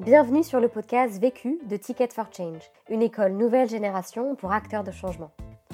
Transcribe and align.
Bienvenue 0.00 0.42
sur 0.42 0.60
le 0.60 0.68
podcast 0.68 1.20
Vécu 1.20 1.58
de 1.68 1.76
Ticket 1.76 2.08
for 2.08 2.28
Change, 2.34 2.62
une 2.88 3.02
école 3.02 3.32
nouvelle 3.32 3.68
génération 3.68 4.34
pour 4.34 4.50
acteurs 4.50 4.82
de 4.82 4.90
changement. 4.90 5.30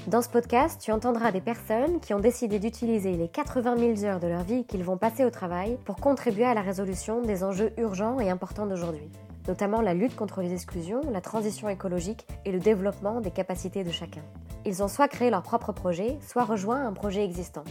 Dans 0.07 0.21
ce 0.21 0.27
podcast, 0.27 0.81
tu 0.83 0.91
entendras 0.91 1.31
des 1.31 1.39
personnes 1.39 2.01
qui 2.01 2.13
ont 2.13 2.19
décidé 2.19 2.59
d'utiliser 2.59 3.13
les 3.13 3.29
80 3.29 3.95
000 3.95 4.03
heures 4.03 4.19
de 4.19 4.27
leur 4.27 4.43
vie 4.43 4.65
qu'ils 4.65 4.83
vont 4.83 4.97
passer 4.97 5.23
au 5.23 5.29
travail 5.29 5.77
pour 5.85 5.95
contribuer 5.95 6.43
à 6.43 6.53
la 6.53 6.59
résolution 6.59 7.21
des 7.21 7.45
enjeux 7.45 7.71
urgents 7.77 8.19
et 8.19 8.29
importants 8.29 8.65
d'aujourd'hui, 8.65 9.09
notamment 9.47 9.79
la 9.79 9.93
lutte 9.93 10.17
contre 10.17 10.41
les 10.41 10.51
exclusions, 10.51 10.99
la 11.09 11.21
transition 11.21 11.69
écologique 11.69 12.27
et 12.43 12.51
le 12.51 12.59
développement 12.59 13.21
des 13.21 13.31
capacités 13.31 13.85
de 13.85 13.91
chacun. 13.91 14.23
Ils 14.65 14.83
ont 14.83 14.89
soit 14.89 15.07
créé 15.07 15.29
leur 15.29 15.41
propre 15.41 15.71
projet, 15.71 16.17
soit 16.19 16.43
rejoint 16.43 16.85
un 16.85 16.91
projet 16.91 17.23
existant. 17.23 17.63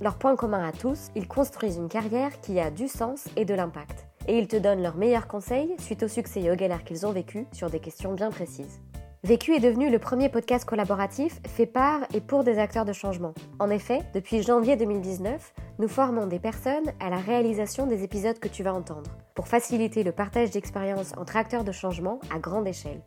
Leur 0.00 0.16
point 0.16 0.36
commun 0.36 0.66
à 0.66 0.72
tous, 0.72 1.10
ils 1.14 1.28
construisent 1.28 1.76
une 1.76 1.90
carrière 1.90 2.40
qui 2.40 2.58
a 2.60 2.70
du 2.70 2.88
sens 2.88 3.26
et 3.36 3.44
de 3.44 3.52
l'impact 3.52 4.07
et 4.28 4.38
ils 4.38 4.46
te 4.46 4.56
donnent 4.56 4.82
leurs 4.82 4.96
meilleurs 4.96 5.26
conseils 5.26 5.74
suite 5.78 6.04
au 6.04 6.08
succès 6.08 6.42
et 6.42 6.50
aux 6.50 6.56
galères 6.56 6.84
qu'ils 6.84 7.06
ont 7.06 7.12
vécu 7.12 7.46
sur 7.52 7.70
des 7.70 7.80
questions 7.80 8.12
bien 8.12 8.30
précises. 8.30 8.80
Vécu 9.24 9.52
est 9.52 9.60
devenu 9.60 9.90
le 9.90 9.98
premier 9.98 10.28
podcast 10.28 10.64
collaboratif 10.64 11.40
fait 11.44 11.66
par 11.66 12.02
et 12.14 12.20
pour 12.20 12.44
des 12.44 12.58
acteurs 12.58 12.84
de 12.84 12.92
changement. 12.92 13.34
En 13.58 13.68
effet, 13.68 14.02
depuis 14.14 14.42
janvier 14.42 14.76
2019, 14.76 15.52
nous 15.80 15.88
formons 15.88 16.26
des 16.26 16.38
personnes 16.38 16.92
à 17.00 17.10
la 17.10 17.16
réalisation 17.16 17.86
des 17.86 18.04
épisodes 18.04 18.38
que 18.38 18.46
tu 18.46 18.62
vas 18.62 18.72
entendre, 18.72 19.10
pour 19.34 19.48
faciliter 19.48 20.04
le 20.04 20.12
partage 20.12 20.50
d'expériences 20.50 21.14
entre 21.16 21.36
acteurs 21.36 21.64
de 21.64 21.72
changement 21.72 22.20
à 22.32 22.38
grande 22.38 22.68
échelle. 22.68 23.02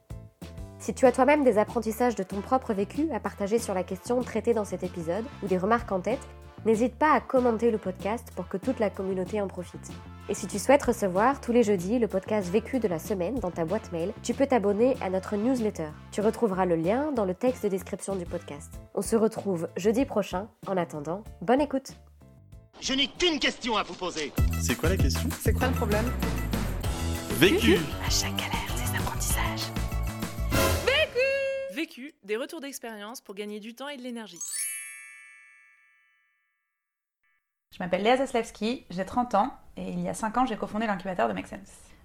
Si 0.79 0.93
tu 0.93 1.05
as 1.05 1.13
toi-même 1.13 1.45
des 1.45 1.57
apprentissages 1.57 2.15
de 2.15 2.23
ton 2.23 2.41
propre 2.41 2.73
vécu 2.73 3.07
à 3.13 3.19
partager 3.21 3.59
sur 3.59 3.73
la 3.73 3.83
question 3.83 4.21
traitée 4.21 4.53
dans 4.53 4.65
cet 4.65 4.83
épisode 4.83 5.25
ou 5.43 5.47
des 5.47 5.57
remarques 5.57 5.91
en 5.93 6.01
tête, 6.01 6.27
n'hésite 6.65 6.95
pas 6.95 7.13
à 7.13 7.21
commenter 7.21 7.71
le 7.71 7.77
podcast 7.77 8.33
pour 8.35 8.49
que 8.49 8.57
toute 8.57 8.79
la 8.79 8.89
communauté 8.89 9.39
en 9.39 9.47
profite. 9.47 9.91
Et 10.29 10.33
si 10.33 10.47
tu 10.47 10.59
souhaites 10.59 10.83
recevoir 10.83 11.41
tous 11.41 11.51
les 11.51 11.63
jeudis 11.63 11.99
le 11.99 12.07
podcast 12.07 12.49
vécu 12.49 12.79
de 12.79 12.87
la 12.87 12.99
semaine 12.99 13.35
dans 13.39 13.51
ta 13.51 13.65
boîte 13.65 13.91
mail, 13.91 14.13
tu 14.23 14.33
peux 14.33 14.47
t'abonner 14.47 14.95
à 15.01 15.09
notre 15.09 15.35
newsletter. 15.35 15.87
Tu 16.11 16.21
retrouveras 16.21 16.65
le 16.65 16.75
lien 16.75 17.11
dans 17.11 17.25
le 17.25 17.33
texte 17.33 17.63
de 17.63 17.69
description 17.69 18.15
du 18.15 18.25
podcast. 18.25 18.71
On 18.95 19.01
se 19.01 19.15
retrouve 19.15 19.67
jeudi 19.75 20.05
prochain. 20.05 20.47
En 20.67 20.77
attendant, 20.77 21.23
bonne 21.41 21.59
écoute. 21.61 21.91
Je 22.79 22.93
n'ai 22.93 23.07
qu'une 23.07 23.39
question 23.39 23.75
à 23.75 23.83
vous 23.83 23.93
poser. 23.93 24.31
C'est 24.61 24.75
quoi 24.75 24.89
la 24.89 24.97
question? 24.97 25.29
C'est 25.39 25.53
quoi 25.53 25.67
le 25.67 25.73
problème? 25.73 26.09
Vécu 27.31 27.75
À 28.05 28.09
chaque 28.09 28.35
galère, 28.35 28.75
des 28.75 28.97
apprentissages. 28.97 29.71
Vécu 30.85 31.75
Vécu, 31.75 32.13
des 32.23 32.37
retours 32.37 32.61
d'expérience 32.61 33.19
pour 33.21 33.35
gagner 33.35 33.59
du 33.59 33.73
temps 33.75 33.89
et 33.89 33.97
de 33.97 34.01
l'énergie. 34.01 34.39
M'appelle 37.81 38.03
Léa 38.03 38.17
Zaslewski, 38.17 38.85
j'ai 38.89 39.05
30 39.05 39.35
ans 39.35 39.53
et 39.75 39.89
il 39.89 39.99
y 39.99 40.07
a 40.07 40.13
5 40.13 40.37
ans, 40.37 40.45
j'ai 40.45 40.55
cofondé 40.55 40.85
l'incubateur 40.85 41.27
de 41.27 41.33
Make. 41.33 41.47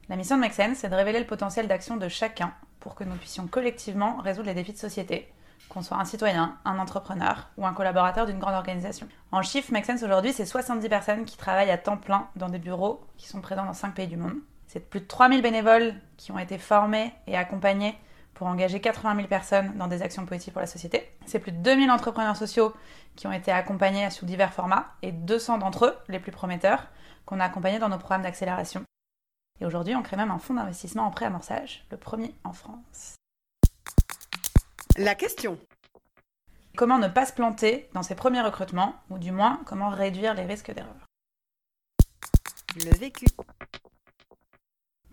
La 0.08 0.16
mission 0.16 0.36
de 0.36 0.40
Make 0.40 0.54
c'est 0.54 0.88
de 0.88 0.94
révéler 0.94 1.18
le 1.18 1.26
potentiel 1.26 1.68
d'action 1.68 1.96
de 1.96 2.08
chacun 2.08 2.54
pour 2.80 2.94
que 2.94 3.04
nous 3.04 3.16
puissions 3.16 3.46
collectivement 3.46 4.16
résoudre 4.18 4.46
les 4.46 4.54
défis 4.54 4.72
de 4.72 4.78
société, 4.78 5.30
qu'on 5.68 5.82
soit 5.82 5.98
un 5.98 6.06
citoyen, 6.06 6.56
un 6.64 6.78
entrepreneur 6.78 7.50
ou 7.58 7.66
un 7.66 7.74
collaborateur 7.74 8.24
d'une 8.24 8.38
grande 8.38 8.54
organisation. 8.54 9.06
En 9.32 9.42
chiffre, 9.42 9.70
Make 9.70 9.86
aujourd'hui, 10.02 10.32
c'est 10.32 10.46
70 10.46 10.88
personnes 10.88 11.24
qui 11.26 11.36
travaillent 11.36 11.70
à 11.70 11.78
temps 11.78 11.98
plein 11.98 12.28
dans 12.36 12.48
des 12.48 12.58
bureaux 12.58 13.04
qui 13.18 13.28
sont 13.28 13.42
présents 13.42 13.66
dans 13.66 13.74
5 13.74 13.94
pays 13.94 14.06
du 14.06 14.16
monde. 14.16 14.36
C'est 14.68 14.88
plus 14.88 15.00
de 15.00 15.06
3000 15.06 15.42
bénévoles 15.42 15.94
qui 16.16 16.32
ont 16.32 16.38
été 16.38 16.56
formés 16.56 17.12
et 17.26 17.36
accompagnés 17.36 17.98
pour 18.36 18.46
engager 18.46 18.80
80 18.80 19.16
000 19.16 19.28
personnes 19.28 19.76
dans 19.78 19.88
des 19.88 20.02
actions 20.02 20.26
positives 20.26 20.52
pour 20.52 20.60
la 20.60 20.66
société. 20.66 21.10
C'est 21.24 21.38
plus 21.38 21.52
de 21.52 21.58
2000 21.58 21.90
entrepreneurs 21.90 22.36
sociaux 22.36 22.74
qui 23.16 23.26
ont 23.26 23.32
été 23.32 23.50
accompagnés 23.50 24.10
sous 24.10 24.26
divers 24.26 24.52
formats 24.52 24.94
et 25.00 25.10
200 25.10 25.58
d'entre 25.58 25.86
eux, 25.86 25.96
les 26.08 26.20
plus 26.20 26.32
prometteurs, 26.32 26.86
qu'on 27.24 27.40
a 27.40 27.44
accompagnés 27.44 27.78
dans 27.78 27.88
nos 27.88 27.96
programmes 27.96 28.22
d'accélération. 28.22 28.84
Et 29.58 29.64
aujourd'hui, 29.64 29.96
on 29.96 30.02
crée 30.02 30.18
même 30.18 30.30
un 30.30 30.38
fonds 30.38 30.52
d'investissement 30.52 31.04
en 31.04 31.10
pré-amorçage, 31.10 31.86
le 31.90 31.96
premier 31.96 32.34
en 32.44 32.52
France. 32.52 33.16
La 34.98 35.14
question. 35.14 35.58
Comment 36.76 36.98
ne 36.98 37.08
pas 37.08 37.24
se 37.24 37.32
planter 37.32 37.88
dans 37.94 38.02
ses 38.02 38.14
premiers 38.14 38.42
recrutements, 38.42 38.96
ou 39.08 39.18
du 39.18 39.32
moins 39.32 39.62
comment 39.64 39.88
réduire 39.88 40.34
les 40.34 40.44
risques 40.44 40.74
d'erreur 40.74 41.06
Le 42.84 42.94
vécu. 42.98 43.24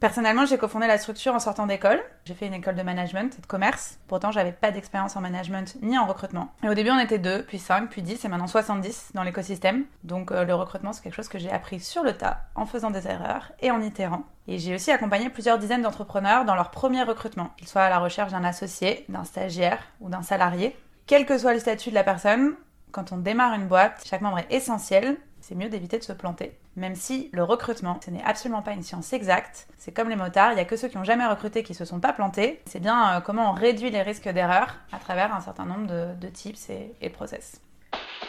Personnellement, 0.03 0.45
j'ai 0.45 0.57
cofondé 0.57 0.85
la 0.85 0.97
structure 0.97 1.33
en 1.33 1.39
sortant 1.39 1.65
d'école. 1.65 2.03
J'ai 2.25 2.33
fait 2.33 2.45
une 2.45 2.53
école 2.53 2.75
de 2.75 2.81
management 2.81 3.33
et 3.37 3.41
de 3.41 3.45
commerce. 3.45 3.99
Pourtant, 4.09 4.33
j'avais 4.33 4.51
pas 4.51 4.69
d'expérience 4.69 5.15
en 5.15 5.21
management 5.21 5.77
ni 5.81 5.97
en 5.97 6.05
recrutement. 6.05 6.51
Et 6.61 6.67
au 6.67 6.73
début, 6.73 6.89
on 6.89 6.99
était 6.99 7.19
deux, 7.19 7.41
puis 7.43 7.57
cinq, 7.57 7.89
puis 7.89 8.01
dix, 8.01 8.25
et 8.25 8.27
maintenant 8.27 8.47
70 8.47 9.11
dans 9.13 9.23
l'écosystème. 9.23 9.85
Donc, 10.03 10.33
euh, 10.33 10.43
le 10.43 10.53
recrutement, 10.55 10.91
c'est 10.91 11.01
quelque 11.03 11.15
chose 11.15 11.29
que 11.29 11.39
j'ai 11.39 11.49
appris 11.49 11.79
sur 11.79 12.03
le 12.03 12.11
tas, 12.11 12.41
en 12.55 12.65
faisant 12.65 12.91
des 12.91 13.07
erreurs 13.07 13.53
et 13.61 13.71
en 13.71 13.81
itérant. 13.81 14.23
Et 14.49 14.59
j'ai 14.59 14.75
aussi 14.75 14.91
accompagné 14.91 15.29
plusieurs 15.29 15.57
dizaines 15.57 15.83
d'entrepreneurs 15.83 16.43
dans 16.43 16.55
leur 16.55 16.69
premier 16.69 17.03
recrutement, 17.03 17.51
qu'ils 17.55 17.69
soient 17.69 17.83
à 17.83 17.89
la 17.89 17.99
recherche 17.99 18.33
d'un 18.33 18.43
associé, 18.43 19.05
d'un 19.07 19.23
stagiaire 19.23 19.87
ou 20.01 20.09
d'un 20.09 20.21
salarié. 20.21 20.75
Quel 21.07 21.25
que 21.25 21.37
soit 21.37 21.53
le 21.53 21.59
statut 21.59 21.91
de 21.91 21.95
la 21.95 22.03
personne, 22.03 22.55
quand 22.91 23.13
on 23.13 23.17
démarre 23.19 23.53
une 23.53 23.69
boîte, 23.69 24.03
chaque 24.05 24.19
membre 24.19 24.39
est 24.39 24.53
essentiel 24.53 25.15
c'est 25.43 25.55
mieux 25.55 25.69
d'éviter 25.69 25.99
de 25.99 26.03
se 26.03 26.13
planter. 26.13 26.57
Même 26.75 26.95
si 26.95 27.29
le 27.33 27.43
recrutement, 27.43 27.99
ce 28.03 28.09
n'est 28.09 28.23
absolument 28.23 28.63
pas 28.63 28.71
une 28.71 28.81
science 28.81 29.13
exacte, 29.13 29.67
c'est 29.77 29.91
comme 29.91 30.09
les 30.09 30.15
motards, 30.15 30.53
il 30.53 30.55
n'y 30.55 30.61
a 30.61 30.65
que 30.65 30.75
ceux 30.75 30.87
qui 30.87 30.97
n'ont 30.97 31.03
jamais 31.03 31.25
recruté 31.25 31.61
qui 31.61 31.75
se 31.75 31.85
sont 31.85 31.99
pas 31.99 32.13
plantés. 32.13 32.61
C'est 32.65 32.79
bien 32.79 33.17
euh, 33.17 33.21
comment 33.21 33.51
on 33.51 33.53
réduit 33.53 33.91
les 33.91 34.01
risques 34.01 34.27
d'erreur 34.27 34.75
à 34.91 34.97
travers 34.97 35.35
un 35.35 35.41
certain 35.41 35.65
nombre 35.65 35.87
de, 35.87 36.27
tips 36.29 36.69
et, 36.71 36.95
et 36.99 37.09
process. 37.09 37.61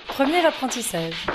Premier 0.09 0.45
apprentissage. 0.45 1.27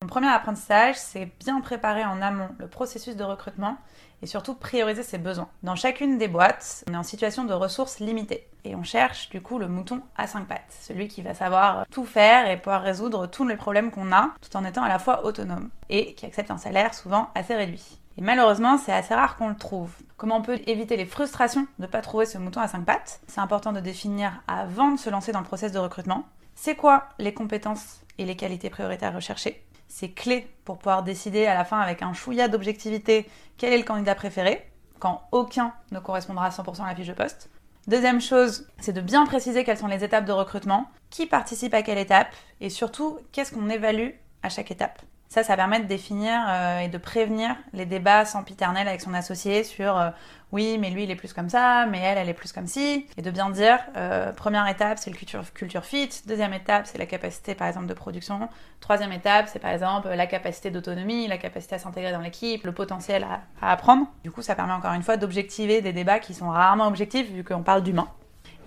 Mon 0.00 0.08
premier 0.08 0.28
apprentissage, 0.28 0.94
c'est 0.96 1.26
bien 1.40 1.60
préparer 1.60 2.04
en 2.04 2.22
amont 2.22 2.48
le 2.58 2.68
processus 2.68 3.16
de 3.16 3.24
recrutement 3.24 3.76
et 4.22 4.26
surtout 4.26 4.54
prioriser 4.54 5.02
ses 5.02 5.18
besoins. 5.18 5.48
Dans 5.62 5.76
chacune 5.76 6.18
des 6.18 6.28
boîtes, 6.28 6.84
on 6.88 6.94
est 6.94 6.96
en 6.96 7.02
situation 7.02 7.44
de 7.44 7.54
ressources 7.54 8.00
limitées 8.00 8.48
et 8.64 8.74
on 8.74 8.82
cherche 8.82 9.28
du 9.30 9.40
coup 9.40 9.58
le 9.58 9.68
mouton 9.68 10.02
à 10.16 10.26
cinq 10.26 10.46
pattes, 10.46 10.76
celui 10.80 11.08
qui 11.08 11.22
va 11.22 11.34
savoir 11.34 11.86
tout 11.90 12.04
faire 12.04 12.50
et 12.50 12.56
pouvoir 12.56 12.82
résoudre 12.82 13.26
tous 13.26 13.46
les 13.46 13.56
problèmes 13.56 13.90
qu'on 13.90 14.12
a 14.12 14.30
tout 14.40 14.56
en 14.56 14.64
étant 14.64 14.82
à 14.82 14.88
la 14.88 14.98
fois 14.98 15.24
autonome 15.24 15.70
et 15.88 16.14
qui 16.14 16.26
accepte 16.26 16.50
un 16.50 16.58
salaire 16.58 16.94
souvent 16.94 17.30
assez 17.34 17.54
réduit. 17.54 17.98
Et 18.16 18.20
malheureusement, 18.20 18.78
c'est 18.78 18.92
assez 18.92 19.14
rare 19.14 19.36
qu'on 19.36 19.48
le 19.48 19.54
trouve. 19.54 19.92
Comment 20.16 20.38
on 20.38 20.42
peut 20.42 20.58
éviter 20.66 20.96
les 20.96 21.06
frustrations 21.06 21.68
de 21.78 21.84
ne 21.84 21.86
pas 21.86 22.00
trouver 22.00 22.26
ce 22.26 22.36
mouton 22.36 22.60
à 22.60 22.66
cinq 22.66 22.84
pattes? 22.84 23.20
C'est 23.28 23.40
important 23.40 23.72
de 23.72 23.78
définir 23.78 24.42
avant 24.48 24.90
de 24.90 24.98
se 24.98 25.08
lancer 25.08 25.30
dans 25.30 25.38
le 25.38 25.44
process 25.44 25.70
de 25.70 25.78
recrutement. 25.78 26.24
C'est 26.56 26.74
quoi 26.74 27.04
les 27.20 27.32
compétences 27.32 28.00
et 28.18 28.24
les 28.24 28.34
qualités 28.34 28.70
prioritaires 28.70 29.14
recherchées? 29.14 29.64
C'est 29.88 30.10
clé 30.10 30.48
pour 30.64 30.78
pouvoir 30.78 31.02
décider 31.02 31.46
à 31.46 31.54
la 31.54 31.64
fin 31.64 31.80
avec 31.80 32.02
un 32.02 32.12
chouïa 32.12 32.48
d'objectivité 32.48 33.28
quel 33.56 33.72
est 33.72 33.78
le 33.78 33.84
candidat 33.84 34.14
préféré, 34.14 34.70
quand 34.98 35.22
aucun 35.32 35.72
ne 35.90 35.98
correspondra 35.98 36.46
à 36.46 36.50
100% 36.50 36.84
à 36.84 36.88
la 36.88 36.94
fiche 36.94 37.08
de 37.08 37.12
poste. 37.12 37.50
Deuxième 37.86 38.20
chose, 38.20 38.68
c'est 38.80 38.92
de 38.92 39.00
bien 39.00 39.24
préciser 39.24 39.64
quelles 39.64 39.78
sont 39.78 39.86
les 39.86 40.04
étapes 40.04 40.26
de 40.26 40.32
recrutement, 40.32 40.90
qui 41.10 41.26
participe 41.26 41.72
à 41.72 41.82
quelle 41.82 41.98
étape, 41.98 42.28
et 42.60 42.68
surtout 42.68 43.18
qu'est-ce 43.32 43.52
qu'on 43.52 43.70
évalue 43.70 44.10
à 44.42 44.50
chaque 44.50 44.70
étape. 44.70 45.00
Ça, 45.28 45.42
ça 45.42 45.56
permet 45.56 45.80
de 45.80 45.84
définir 45.84 46.40
euh, 46.48 46.80
et 46.80 46.88
de 46.88 46.96
prévenir 46.96 47.54
les 47.74 47.84
débats 47.84 48.24
sans 48.24 48.42
piternel 48.42 48.88
avec 48.88 49.02
son 49.02 49.12
associé 49.12 49.62
sur 49.62 49.98
euh, 49.98 50.08
oui, 50.52 50.78
mais 50.80 50.88
lui, 50.88 51.04
il 51.04 51.10
est 51.10 51.16
plus 51.16 51.34
comme 51.34 51.50
ça, 51.50 51.84
mais 51.84 51.98
elle, 51.98 52.16
elle 52.16 52.30
est 52.30 52.34
plus 52.34 52.52
comme 52.52 52.66
ci. 52.66 53.06
Et 53.18 53.22
de 53.22 53.30
bien 53.30 53.50
dire, 53.50 53.78
euh, 53.98 54.32
première 54.32 54.66
étape, 54.68 54.98
c'est 54.98 55.10
le 55.10 55.16
culture, 55.16 55.42
culture 55.52 55.84
fit. 55.84 56.08
Deuxième 56.26 56.54
étape, 56.54 56.86
c'est 56.86 56.96
la 56.96 57.04
capacité, 57.04 57.54
par 57.54 57.68
exemple, 57.68 57.86
de 57.86 57.92
production. 57.92 58.48
Troisième 58.80 59.12
étape, 59.12 59.50
c'est 59.52 59.58
par 59.58 59.70
exemple 59.70 60.08
la 60.08 60.26
capacité 60.26 60.70
d'autonomie, 60.70 61.28
la 61.28 61.36
capacité 61.36 61.74
à 61.74 61.78
s'intégrer 61.78 62.12
dans 62.12 62.20
l'équipe, 62.20 62.64
le 62.64 62.72
potentiel 62.72 63.24
à, 63.24 63.42
à 63.60 63.72
apprendre. 63.72 64.06
Du 64.24 64.30
coup, 64.30 64.40
ça 64.40 64.54
permet 64.54 64.72
encore 64.72 64.94
une 64.94 65.02
fois 65.02 65.18
d'objectiver 65.18 65.82
des 65.82 65.92
débats 65.92 66.20
qui 66.20 66.32
sont 66.32 66.48
rarement 66.48 66.86
objectifs 66.86 67.30
vu 67.30 67.44
qu'on 67.44 67.62
parle 67.62 67.82
d'humain. 67.82 68.08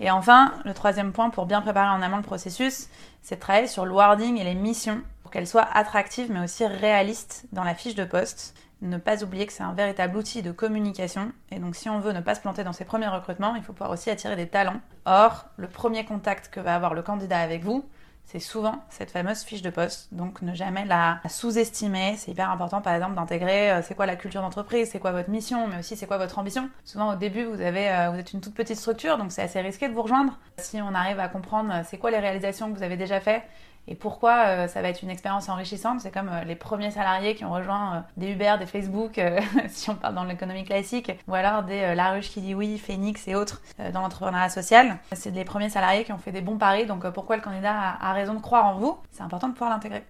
Et 0.00 0.12
enfin, 0.12 0.52
le 0.64 0.74
troisième 0.74 1.12
point 1.12 1.30
pour 1.30 1.46
bien 1.46 1.60
préparer 1.60 1.90
en 1.90 2.02
amont 2.02 2.18
le 2.18 2.22
processus, 2.22 2.88
c'est 3.20 3.34
de 3.36 3.40
travailler 3.40 3.66
sur 3.66 3.84
le 3.84 3.92
wording 3.92 4.38
et 4.38 4.44
les 4.44 4.54
missions 4.54 5.02
qu'elle 5.32 5.48
soit 5.48 5.66
attractive 5.72 6.30
mais 6.30 6.44
aussi 6.44 6.64
réaliste 6.66 7.46
dans 7.52 7.64
la 7.64 7.74
fiche 7.74 7.96
de 7.96 8.04
poste. 8.04 8.54
Ne 8.82 8.98
pas 8.98 9.22
oublier 9.22 9.46
que 9.46 9.52
c'est 9.52 9.62
un 9.62 9.74
véritable 9.74 10.16
outil 10.16 10.42
de 10.42 10.52
communication 10.52 11.32
et 11.50 11.58
donc 11.58 11.74
si 11.74 11.88
on 11.88 11.98
veut 11.98 12.12
ne 12.12 12.20
pas 12.20 12.34
se 12.34 12.40
planter 12.40 12.64
dans 12.64 12.72
ses 12.72 12.84
premiers 12.84 13.08
recrutements, 13.08 13.54
il 13.56 13.62
faut 13.62 13.72
pouvoir 13.72 13.90
aussi 13.90 14.10
attirer 14.10 14.36
des 14.36 14.48
talents. 14.48 14.80
Or, 15.04 15.46
le 15.56 15.68
premier 15.68 16.04
contact 16.04 16.52
que 16.52 16.60
va 16.60 16.74
avoir 16.74 16.94
le 16.94 17.02
candidat 17.02 17.38
avec 17.38 17.64
vous, 17.64 17.84
c'est 18.24 18.38
souvent 18.38 18.82
cette 18.88 19.10
fameuse 19.10 19.42
fiche 19.42 19.62
de 19.62 19.70
poste. 19.70 20.08
Donc 20.12 20.42
ne 20.42 20.54
jamais 20.54 20.84
la 20.84 21.20
sous-estimer. 21.28 22.14
C'est 22.16 22.30
hyper 22.30 22.50
important 22.50 22.80
par 22.80 22.94
exemple 22.94 23.14
d'intégrer 23.14 23.70
euh, 23.70 23.82
c'est 23.82 23.94
quoi 23.94 24.06
la 24.06 24.16
culture 24.16 24.40
d'entreprise, 24.40 24.88
c'est 24.90 24.98
quoi 24.98 25.12
votre 25.12 25.30
mission, 25.30 25.66
mais 25.66 25.78
aussi 25.78 25.96
c'est 25.96 26.06
quoi 26.06 26.18
votre 26.18 26.38
ambition. 26.38 26.70
Souvent 26.84 27.12
au 27.12 27.16
début 27.16 27.44
vous 27.44 27.60
avez 27.60 27.90
euh, 27.90 28.10
vous 28.10 28.18
êtes 28.18 28.32
une 28.32 28.40
toute 28.40 28.54
petite 28.54 28.78
structure 28.78 29.18
donc 29.18 29.32
c'est 29.32 29.42
assez 29.42 29.60
risqué 29.60 29.88
de 29.88 29.92
vous 29.92 30.02
rejoindre. 30.02 30.38
Si 30.58 30.80
on 30.80 30.94
arrive 30.94 31.20
à 31.20 31.28
comprendre 31.28 31.72
euh, 31.72 31.82
c'est 31.84 31.98
quoi 31.98 32.10
les 32.10 32.20
réalisations 32.20 32.72
que 32.72 32.76
vous 32.78 32.82
avez 32.82 32.96
déjà 32.96 33.20
fait 33.20 33.42
et 33.88 33.94
pourquoi 33.94 34.46
euh, 34.46 34.68
ça 34.68 34.80
va 34.80 34.88
être 34.88 35.02
une 35.02 35.10
expérience 35.10 35.48
enrichissante? 35.48 36.00
C'est 36.00 36.12
comme 36.12 36.28
euh, 36.28 36.44
les 36.44 36.54
premiers 36.54 36.90
salariés 36.90 37.34
qui 37.34 37.44
ont 37.44 37.52
rejoint 37.52 37.96
euh, 37.96 38.00
des 38.16 38.30
Uber, 38.30 38.54
des 38.58 38.66
Facebook, 38.66 39.20
si 39.68 39.90
on 39.90 39.96
parle 39.96 40.14
dans 40.14 40.24
l'économie 40.24 40.64
classique, 40.64 41.12
ou 41.26 41.34
alors 41.34 41.64
des 41.64 41.94
La 41.94 42.12
Ruche 42.12 42.30
qui 42.30 42.40
dit 42.40 42.54
oui, 42.54 42.78
Phoenix 42.78 43.26
et 43.26 43.34
autres 43.34 43.60
dans 43.92 44.00
l'entrepreneuriat 44.00 44.48
social. 44.48 44.98
C'est 45.12 45.30
les 45.30 45.44
premiers 45.44 45.68
salariés 45.68 46.04
qui 46.04 46.12
ont 46.12 46.18
fait 46.18 46.32
des 46.32 46.40
bons 46.40 46.58
paris, 46.58 46.86
donc 46.86 47.08
pourquoi 47.10 47.36
le 47.36 47.42
candidat 47.42 47.74
a, 48.00 48.12
raison 48.12 48.34
de 48.34 48.40
croire 48.40 48.66
en 48.66 48.74
vous? 48.74 48.98
C'est 49.10 49.22
important 49.22 49.48
de 49.48 49.52
pouvoir 49.52 49.70
l'intégrer. 49.70 50.04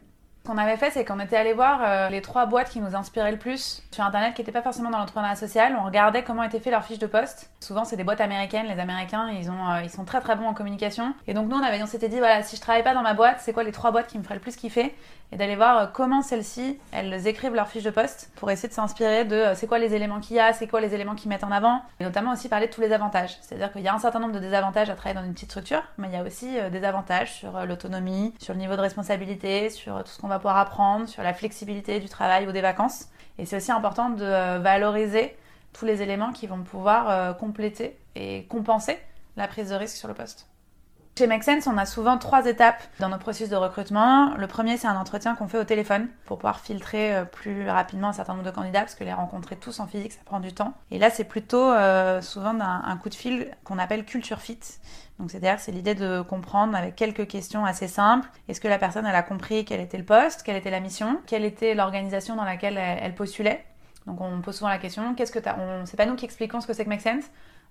Ce 0.45 0.49
qu'on 0.51 0.59
avait 0.59 0.77
fait, 0.77 0.91
c'est 0.91 1.05
qu'on 1.05 1.21
était 1.21 1.37
allé 1.37 1.53
voir 1.53 1.83
euh, 1.85 2.09
les 2.09 2.21
trois 2.21 2.47
boîtes 2.47 2.69
qui 2.69 2.81
nous 2.81 2.97
inspiraient 2.97 3.31
le 3.31 3.39
plus 3.39 3.81
sur 3.93 4.03
Internet, 4.03 4.35
qui 4.35 4.41
n'étaient 4.41 4.51
pas 4.51 4.63
forcément 4.63 4.91
dans 4.91 4.99
l'entrepreneuriat 4.99 5.37
social. 5.37 5.77
On 5.81 5.85
regardait 5.85 6.25
comment 6.25 6.43
étaient 6.43 6.59
fait 6.59 6.73
leurs 6.73 6.85
fiches 6.85 6.99
de 6.99 7.07
poste. 7.07 7.49
Souvent, 7.61 7.85
c'est 7.85 7.95
des 7.95 8.03
boîtes 8.03 8.21
américaines. 8.21 8.67
Les 8.67 8.81
Américains, 8.81 9.29
euh, 9.29 9.83
ils 9.85 9.91
sont 9.91 10.05
très 10.05 10.21
très 10.21 10.35
bons 10.35 10.49
en 10.49 10.55
communication. 10.55 11.15
Et 11.29 11.35
donc, 11.35 11.49
nous, 11.49 11.57
on, 11.57 11.63
avait, 11.63 11.81
on 11.81 11.87
s'était 11.87 12.09
dit, 12.09 12.19
voilà, 12.19 12.43
si 12.43 12.57
je 12.57 12.61
travaille 12.61 12.83
pas 12.83 12.93
dans 12.93 13.03
ma 13.03 13.15
boîte, 13.15 13.37
c'est 13.39 13.53
quoi 13.53 13.63
les 13.63 13.71
trois 13.71 13.93
boîtes 13.93 14.09
qui 14.09 14.19
me 14.19 14.25
feraient 14.25 14.35
le 14.35 14.41
plus 14.41 14.57
kiffer? 14.57 14.93
Et 15.33 15.37
d'aller 15.37 15.57
voir 15.57 15.79
euh, 15.79 15.87
comment 15.87 16.21
celles-ci, 16.21 16.79
elles 16.93 17.27
écrivent 17.27 17.55
leurs 17.55 17.69
fiches 17.69 17.83
de 17.83 17.91
poste 17.91 18.31
pour 18.37 18.51
essayer 18.51 18.69
de 18.69 18.75
s'inspirer 18.75 19.25
de 19.25 19.35
euh, 19.35 19.55
c'est 19.55 19.67
quoi 19.67 19.79
les 19.79 19.95
éléments 19.95 20.21
qu'il 20.21 20.37
y 20.37 20.41
a, 20.41 20.53
c'est 20.53 20.69
quoi 20.69 20.83
les 20.83 20.95
éléments 20.95 21.15
qu'ils 21.15 21.31
mettent 21.31 21.43
en 21.43 21.51
avant. 21.51 21.81
Et 22.01 22.05
notamment 22.05 22.33
aussi 22.33 22.51
parler 22.51 22.67
de 22.67 22.73
tous 22.73 22.83
les 22.83 22.93
avantages. 22.93 23.39
C'est-à-dire 23.41 23.73
qu'il 23.73 23.81
y 23.81 23.89
a 23.89 23.95
un 23.95 23.99
certain 23.99 24.21
nombre 24.21 24.35
de 24.35 24.39
désavantages 24.39 24.91
à 24.91 24.95
travailler 24.95 25.19
dans 25.19 25.27
une 25.27 25.33
petite 25.33 25.51
structure, 25.51 25.83
mais 25.97 26.09
il 26.09 26.15
y 26.15 26.17
a 26.17 26.23
aussi 26.23 26.59
euh, 26.59 26.69
des 26.69 26.85
avantages 26.85 27.33
sur 27.33 27.65
l'autonomie, 27.65 28.35
sur 28.39 28.53
le 28.53 28.61
niveau 28.61 28.77
de 28.77 28.83
responsabilité, 28.83 29.71
sur 29.71 30.05
tout 30.05 30.11
ce 30.11 30.21
qu'on 30.21 30.29
va 30.29 30.37
pouvoir 30.37 30.59
apprendre, 30.59 31.09
sur 31.09 31.23
la 31.23 31.33
flexibilité 31.33 31.99
du 31.99 32.11
travail 32.11 32.47
ou 32.47 32.53
des 32.53 32.61
vacances. 32.61 33.07
Et 33.39 33.47
c'est 33.47 33.57
aussi 33.57 33.73
important 33.73 34.11
de 34.11 34.59
valoriser 34.59 35.35
tous 35.73 35.87
les 35.87 36.03
éléments 36.03 36.33
qui 36.33 36.47
vont 36.47 36.63
pouvoir 36.63 37.37
compléter 37.39 37.97
et 38.15 38.45
compenser 38.45 38.99
la 39.39 39.49
prise 39.49 39.71
de 39.71 39.75
risque 39.75 39.97
sur 39.97 40.09
le 40.09 40.15
poste. 40.15 40.52
Chez 41.19 41.27
Make 41.27 41.45
Sense, 41.45 41.67
on 41.67 41.77
a 41.77 41.85
souvent 41.85 42.17
trois 42.17 42.47
étapes 42.47 42.83
dans 42.99 43.11
nos 43.11 43.19
processus 43.19 43.51
de 43.51 43.57
recrutement. 43.57 44.35
Le 44.39 44.47
premier, 44.47 44.79
c'est 44.79 44.87
un 44.87 44.99
entretien 44.99 45.35
qu'on 45.35 45.47
fait 45.47 45.59
au 45.59 45.65
téléphone 45.65 46.09
pour 46.25 46.39
pouvoir 46.39 46.61
filtrer 46.61 47.15
euh, 47.15 47.25
plus 47.27 47.69
rapidement 47.69 48.09
un 48.09 48.13
certain 48.15 48.33
nombre 48.33 48.47
de 48.47 48.51
candidats, 48.51 48.81
parce 48.81 48.95
que 48.95 49.05
les 49.05 49.13
rencontrer 49.13 49.57
tous 49.57 49.79
en 49.81 49.87
physique, 49.87 50.13
ça 50.13 50.23
prend 50.25 50.41
du 50.41 50.55
temps. 50.55 50.73
Et 50.91 50.99
là, 50.99 51.11
c'est 51.11 51.25
plutôt 51.25 51.71
euh, 51.71 52.23
souvent 52.23 52.59
un, 52.59 52.97
coup 52.97 53.11
de 53.11 53.15
fil 53.15 53.51
qu'on 53.63 53.79
appelle 53.79 54.07
culture 54.07 54.41
fit. 54.41 54.59
Donc 55.19 55.31
c'est-à-dire 55.31 55.61
c'est 55.61 55.71
l'idée 55.71 55.95
de 55.95 56.23
comprendre 56.23 56.75
avec 56.75 56.97
quelques 56.97 57.29
questions 57.29 57.67
assez 57.67 57.89
simples. 57.89 58.27
Est-ce 58.49 58.63
que 58.63 58.69
la 58.69 58.79
personne 58.79 59.05
elle 59.05 59.15
a 59.15 59.23
compris 59.23 59.67
quel 59.67 59.81
était 59.81 59.99
le 59.99 60.05
poste, 60.05 60.43
quelle 60.43 60.57
était 60.57 60.71
la 60.71 60.81
mission, 60.81 61.21
quelle 61.27 61.45
était 61.45 61.75
l'organisation 61.75 62.37
dans 62.37 62.45
laquelle 62.45 62.79
elle, 62.79 63.15
postulait? 63.15 63.67
Donc 64.07 64.21
on 64.23 64.41
pose 64.41 64.57
souvent 64.57 64.71
la 64.71 64.79
question 64.79 65.15
qu'est-ce 65.15 65.31
que 65.31 65.39
on 65.39 65.85
c'est 65.85 65.97
pas 65.97 66.07
nous 66.07 66.17
qui 66.17 66.25
expliquons 66.25 66.61
ce 66.61 66.67
que 66.67 66.73
c'est 66.73 66.85
que 66.85 66.89
Make 66.89 67.03
Sense. 67.03 67.27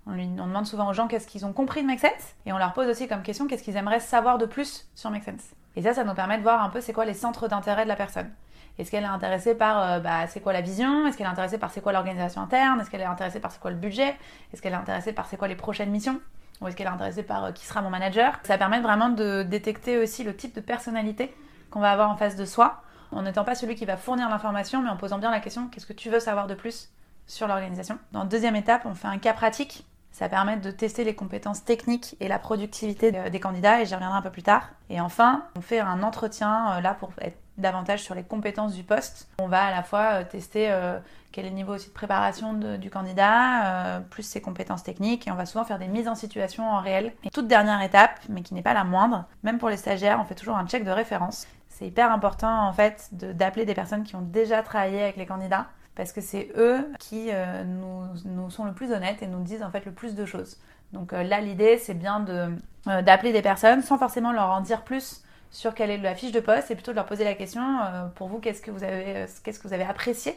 On, 0.06 0.16
demande 0.16 0.66
souvent 0.66 0.88
aux 0.88 0.92
gens 0.92 1.06
qu'est-ce 1.06 1.28
qu'ils 1.28 1.46
ont 1.46 1.52
compris 1.52 1.82
de 1.82 1.86
Make 1.86 2.00
Sense 2.00 2.34
et 2.44 2.52
on 2.52 2.58
leur 2.58 2.72
pose 2.72 2.88
aussi 2.88 3.06
comme 3.06 3.22
question 3.22 3.46
qu'est-ce 3.46 3.62
qu'ils 3.62 3.76
aimeraient 3.76 4.00
savoir 4.00 4.38
de 4.38 4.46
plus 4.46 4.88
sur 4.94 5.10
Make 5.10 5.22
Sense? 5.22 5.54
Et 5.76 5.82
ça 5.82 5.94
ça 5.94 6.04
nous 6.04 6.14
permet 6.14 6.38
de 6.38 6.42
voir 6.42 6.62
un 6.62 6.70
peu 6.70 6.80
c'est 6.80 6.92
quoi 6.92 7.04
les 7.04 7.14
centres 7.14 7.46
d'intérêt 7.48 7.84
de 7.84 7.88
la 7.88 7.96
personne. 7.96 8.30
Est-ce 8.78 8.90
qu'elle 8.90 9.04
est 9.04 9.06
intéressée 9.06 9.54
par 9.54 9.82
euh, 9.82 10.00
bah, 10.00 10.26
c'est 10.26 10.40
quoi 10.40 10.52
la 10.52 10.60
vision? 10.62 11.06
Est-ce 11.06 11.16
qu'elle 11.16 11.26
est 11.26 11.30
intéressée 11.30 11.58
par 11.58 11.70
c'est 11.70 11.80
quoi 11.80 11.92
l'organisation 11.92 12.40
interne? 12.40 12.80
Est-ce 12.80 12.90
qu'elle 12.90 13.02
est 13.02 13.04
intéressée 13.04 13.40
par 13.40 13.52
c'est 13.52 13.60
quoi 13.60 13.70
le 13.70 13.76
budget? 13.76 14.16
Est-ce 14.52 14.62
qu'elle 14.62 14.72
est 14.72 14.76
intéressée 14.76 15.12
par 15.12 15.26
c'est 15.26 15.36
quoi 15.36 15.48
les 15.48 15.56
prochaines 15.56 15.90
missions? 15.90 16.20
Ou 16.60 16.68
est-ce 16.68 16.76
qu'elle 16.76 16.86
est 16.86 16.90
intéressée 16.90 17.22
par 17.22 17.44
euh, 17.44 17.52
qui 17.52 17.66
sera 17.66 17.82
mon 17.82 17.90
manager? 17.90 18.38
Ça 18.44 18.56
permet 18.56 18.80
vraiment 18.80 19.10
de 19.10 19.42
détecter 19.42 19.98
aussi 19.98 20.24
le 20.24 20.34
type 20.34 20.54
de 20.54 20.60
personnalité 20.60 21.34
qu'on 21.70 21.80
va 21.80 21.90
avoir 21.90 22.10
en 22.10 22.16
face 22.16 22.36
de 22.36 22.44
soi, 22.44 22.82
en 23.10 23.22
n'étant 23.22 23.44
pas 23.44 23.54
celui 23.54 23.74
qui 23.74 23.84
va 23.84 23.96
fournir 23.96 24.28
l'information, 24.28 24.82
mais 24.82 24.90
en 24.90 24.96
posant 24.96 25.18
bien 25.18 25.30
la 25.30 25.40
question 25.40 25.68
qu'est-ce 25.68 25.86
que 25.86 25.92
tu 25.92 26.08
veux 26.08 26.20
savoir 26.20 26.46
de 26.46 26.54
plus 26.54 26.90
sur 27.26 27.46
l'organisation? 27.46 27.98
Dans 28.12 28.20
la 28.20 28.26
deuxième 28.26 28.56
étape, 28.56 28.82
on 28.86 28.94
fait 28.94 29.08
un 29.08 29.18
cas 29.18 29.34
pratique. 29.34 29.84
Ça 30.12 30.28
permet 30.28 30.58
de 30.58 30.70
tester 30.70 31.04
les 31.04 31.14
compétences 31.14 31.64
techniques 31.64 32.16
et 32.20 32.28
la 32.28 32.38
productivité 32.38 33.12
des 33.12 33.40
candidats, 33.40 33.80
et 33.80 33.86
j'y 33.86 33.94
reviendrai 33.94 34.18
un 34.18 34.22
peu 34.22 34.30
plus 34.30 34.42
tard. 34.42 34.68
Et 34.90 35.00
enfin, 35.00 35.44
on 35.56 35.60
fait 35.60 35.80
un 35.80 36.02
entretien 36.02 36.72
euh, 36.72 36.80
là 36.80 36.94
pour 36.94 37.10
être 37.20 37.38
davantage 37.58 38.02
sur 38.02 38.14
les 38.14 38.22
compétences 38.22 38.74
du 38.74 38.82
poste. 38.82 39.28
On 39.38 39.48
va 39.48 39.64
à 39.64 39.70
la 39.70 39.82
fois 39.82 40.20
euh, 40.20 40.24
tester 40.24 40.70
euh, 40.70 40.98
quel 41.32 41.46
est 41.46 41.50
le 41.50 41.54
niveau 41.54 41.74
aussi 41.74 41.88
de 41.88 41.94
préparation 41.94 42.52
du 42.52 42.90
candidat, 42.90 43.96
euh, 43.96 44.00
plus 44.00 44.22
ses 44.22 44.40
compétences 44.40 44.82
techniques, 44.82 45.26
et 45.26 45.30
on 45.30 45.34
va 45.34 45.46
souvent 45.46 45.64
faire 45.64 45.78
des 45.78 45.88
mises 45.88 46.08
en 46.08 46.14
situation 46.14 46.68
en 46.68 46.80
réel. 46.80 47.12
Et 47.24 47.30
toute 47.30 47.48
dernière 47.48 47.80
étape, 47.82 48.20
mais 48.28 48.42
qui 48.42 48.54
n'est 48.54 48.62
pas 48.62 48.74
la 48.74 48.84
moindre, 48.84 49.24
même 49.42 49.58
pour 49.58 49.70
les 49.70 49.78
stagiaires, 49.78 50.18
on 50.20 50.24
fait 50.24 50.34
toujours 50.34 50.56
un 50.56 50.66
check 50.66 50.84
de 50.84 50.90
référence. 50.90 51.46
C'est 51.68 51.86
hyper 51.86 52.12
important 52.12 52.68
en 52.68 52.72
fait 52.74 53.08
d'appeler 53.12 53.64
des 53.64 53.74
personnes 53.74 54.04
qui 54.04 54.14
ont 54.14 54.20
déjà 54.20 54.62
travaillé 54.62 55.02
avec 55.02 55.16
les 55.16 55.24
candidats, 55.24 55.66
parce 55.94 56.12
que 56.12 56.20
c'est 56.20 56.50
eux 56.56 56.88
qui 56.98 57.28
euh, 57.30 57.64
nous, 57.64 58.50
sont 58.50 58.64
le 58.64 58.72
plus 58.72 58.92
honnêtes 58.92 59.22
et 59.22 59.26
nous 59.26 59.42
disent 59.42 59.62
en 59.62 59.70
fait 59.70 59.84
le 59.84 59.92
plus 59.92 60.14
de 60.14 60.24
choses. 60.24 60.58
Donc 60.92 61.12
euh, 61.12 61.22
là, 61.22 61.40
l'idée, 61.40 61.78
c'est 61.78 61.94
bien 61.94 62.24
euh, 62.28 63.02
d'appeler 63.02 63.32
des 63.32 63.42
personnes 63.42 63.82
sans 63.82 63.98
forcément 63.98 64.32
leur 64.32 64.50
en 64.50 64.60
dire 64.60 64.82
plus 64.82 65.22
sur 65.50 65.74
quelle 65.74 65.90
est 65.90 65.98
la 65.98 66.14
fiche 66.14 66.32
de 66.32 66.40
poste 66.40 66.70
et 66.70 66.74
plutôt 66.74 66.92
de 66.92 66.96
leur 66.96 67.06
poser 67.06 67.24
la 67.24 67.34
question 67.34 67.62
pour 68.14 68.28
vous 68.28 68.38
qu'est-ce 68.38 68.62
que 68.62 68.70
vous 68.70 68.82
avez 68.82 69.26
qu'est-ce 69.44 69.60
que 69.60 69.68
vous 69.68 69.74
avez 69.74 69.84
apprécié 69.84 70.34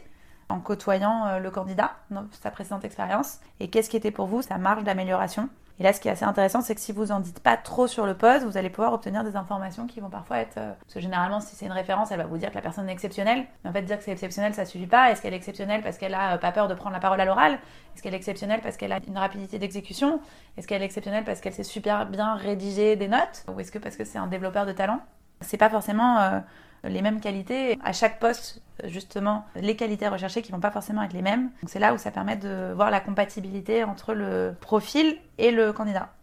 en 0.50 0.60
côtoyant 0.60 1.40
le 1.40 1.52
candidat 1.52 1.96
sa 2.32 2.52
précédente 2.52 2.84
expérience? 2.84 3.40
Et 3.62 3.70
qu'est-ce 3.70 3.90
qui 3.90 3.96
était 3.96 4.12
pour 4.12 4.28
vous 4.28 4.42
sa 4.42 4.58
marge 4.58 4.84
d'amélioration? 4.84 5.48
Et 5.80 5.84
là, 5.84 5.92
ce 5.92 6.00
qui 6.00 6.08
est 6.08 6.12
assez 6.12 6.24
intéressant, 6.24 6.62
c'est 6.62 6.74
que 6.74 6.80
si 6.80 6.94
vous 6.94 7.12
en 7.12 7.20
dites 7.20 7.42
pas 7.42 7.58
trop 7.58 7.86
sur 7.88 8.06
le 8.06 8.14
poste, 8.16 8.46
vous 8.46 8.56
allez 8.58 8.70
pouvoir 8.70 8.94
obtenir 8.94 9.26
des 9.26 9.36
informations 9.36 9.88
qui 9.88 10.00
vont 10.00 10.10
parfois 10.10 10.38
être. 10.38 10.58
euh, 10.58 10.72
Parce 10.80 10.94
que 10.94 11.00
généralement, 11.02 11.42
si 11.42 11.54
c'est 11.56 11.66
une 11.66 11.74
référence, 11.74 12.12
elle 12.12 12.18
va 12.20 12.26
vous 12.26 12.38
dire 12.38 12.50
que 12.50 12.56
la 12.56 12.62
personne 12.62 12.88
est 12.88 12.94
exceptionnelle. 12.94 13.46
Mais 13.64 13.70
en 13.70 13.74
fait, 13.74 13.82
dire 13.82 13.98
que 13.98 14.04
c'est 14.04 14.12
exceptionnel, 14.14 14.54
ça 14.54 14.64
suffit 14.64 14.88
pas. 14.88 15.12
Est-ce 15.12 15.22
qu'elle 15.22 15.34
est 15.34 15.38
exceptionnelle 15.38 15.82
parce 15.84 15.98
qu'elle 15.98 16.14
a 16.14 16.36
euh, 16.36 16.38
pas 16.38 16.54
peur 16.54 16.70
de 16.70 16.76
prendre 16.76 16.94
la 16.94 17.02
parole 17.02 17.20
à 17.20 17.26
l'oral? 17.26 17.54
Est-ce 17.94 18.02
qu'elle 18.02 18.14
est 18.14 18.18
exceptionnelle 18.18 18.62
parce 18.64 18.78
qu'elle 18.78 18.94
a 18.94 19.00
une 19.06 19.18
rapidité 19.18 19.60
d'exécution? 19.60 20.22
Est-ce 20.58 20.66
qu'elle 20.66 20.82
est 20.82 20.86
exceptionnelle 20.86 21.26
parce 21.26 21.42
qu'elle 21.42 21.54
sait 21.54 21.64
super 21.64 22.06
bien 22.06 22.36
rédiger 22.36 22.96
des 22.96 23.10
notes? 23.10 23.44
Ou 23.54 23.60
est-ce 23.60 23.72
que 23.72 23.80
parce 23.80 23.98
que 23.98 24.06
c'est 24.06 24.18
un 24.18 24.28
développeur 24.28 24.66
de 24.66 24.72
talent? 24.72 25.00
C'est 25.42 25.58
pas 25.58 25.70
forcément 25.70 26.20
euh, 26.20 26.40
les 26.88 27.02
mêmes 27.02 27.20
qualités. 27.20 27.78
À 27.84 27.94
chaque 27.94 28.20
poste, 28.20 28.62
justement, 28.86 29.46
les 29.56 29.76
qualités 29.76 30.08
recherchées 30.08 30.42
qui 30.42 30.52
vont 30.52 30.60
pas 30.60 30.72
forcément 30.72 31.04
être 31.04 31.14
les 31.14 31.22
mêmes. 31.22 31.52
Donc 31.62 31.70
c'est 31.70 31.80
là 31.80 31.94
où 31.94 31.98
ça 31.98 32.12
permet 32.12 32.36
de 32.36 32.74
voir 32.76 32.92
la 32.92 33.00
compatibilité 33.00 33.84
entre 33.84 34.14
le 34.14 34.56
profil 34.60 35.18
et 35.38 35.52
le 35.52 35.74
candidat. 35.74 36.14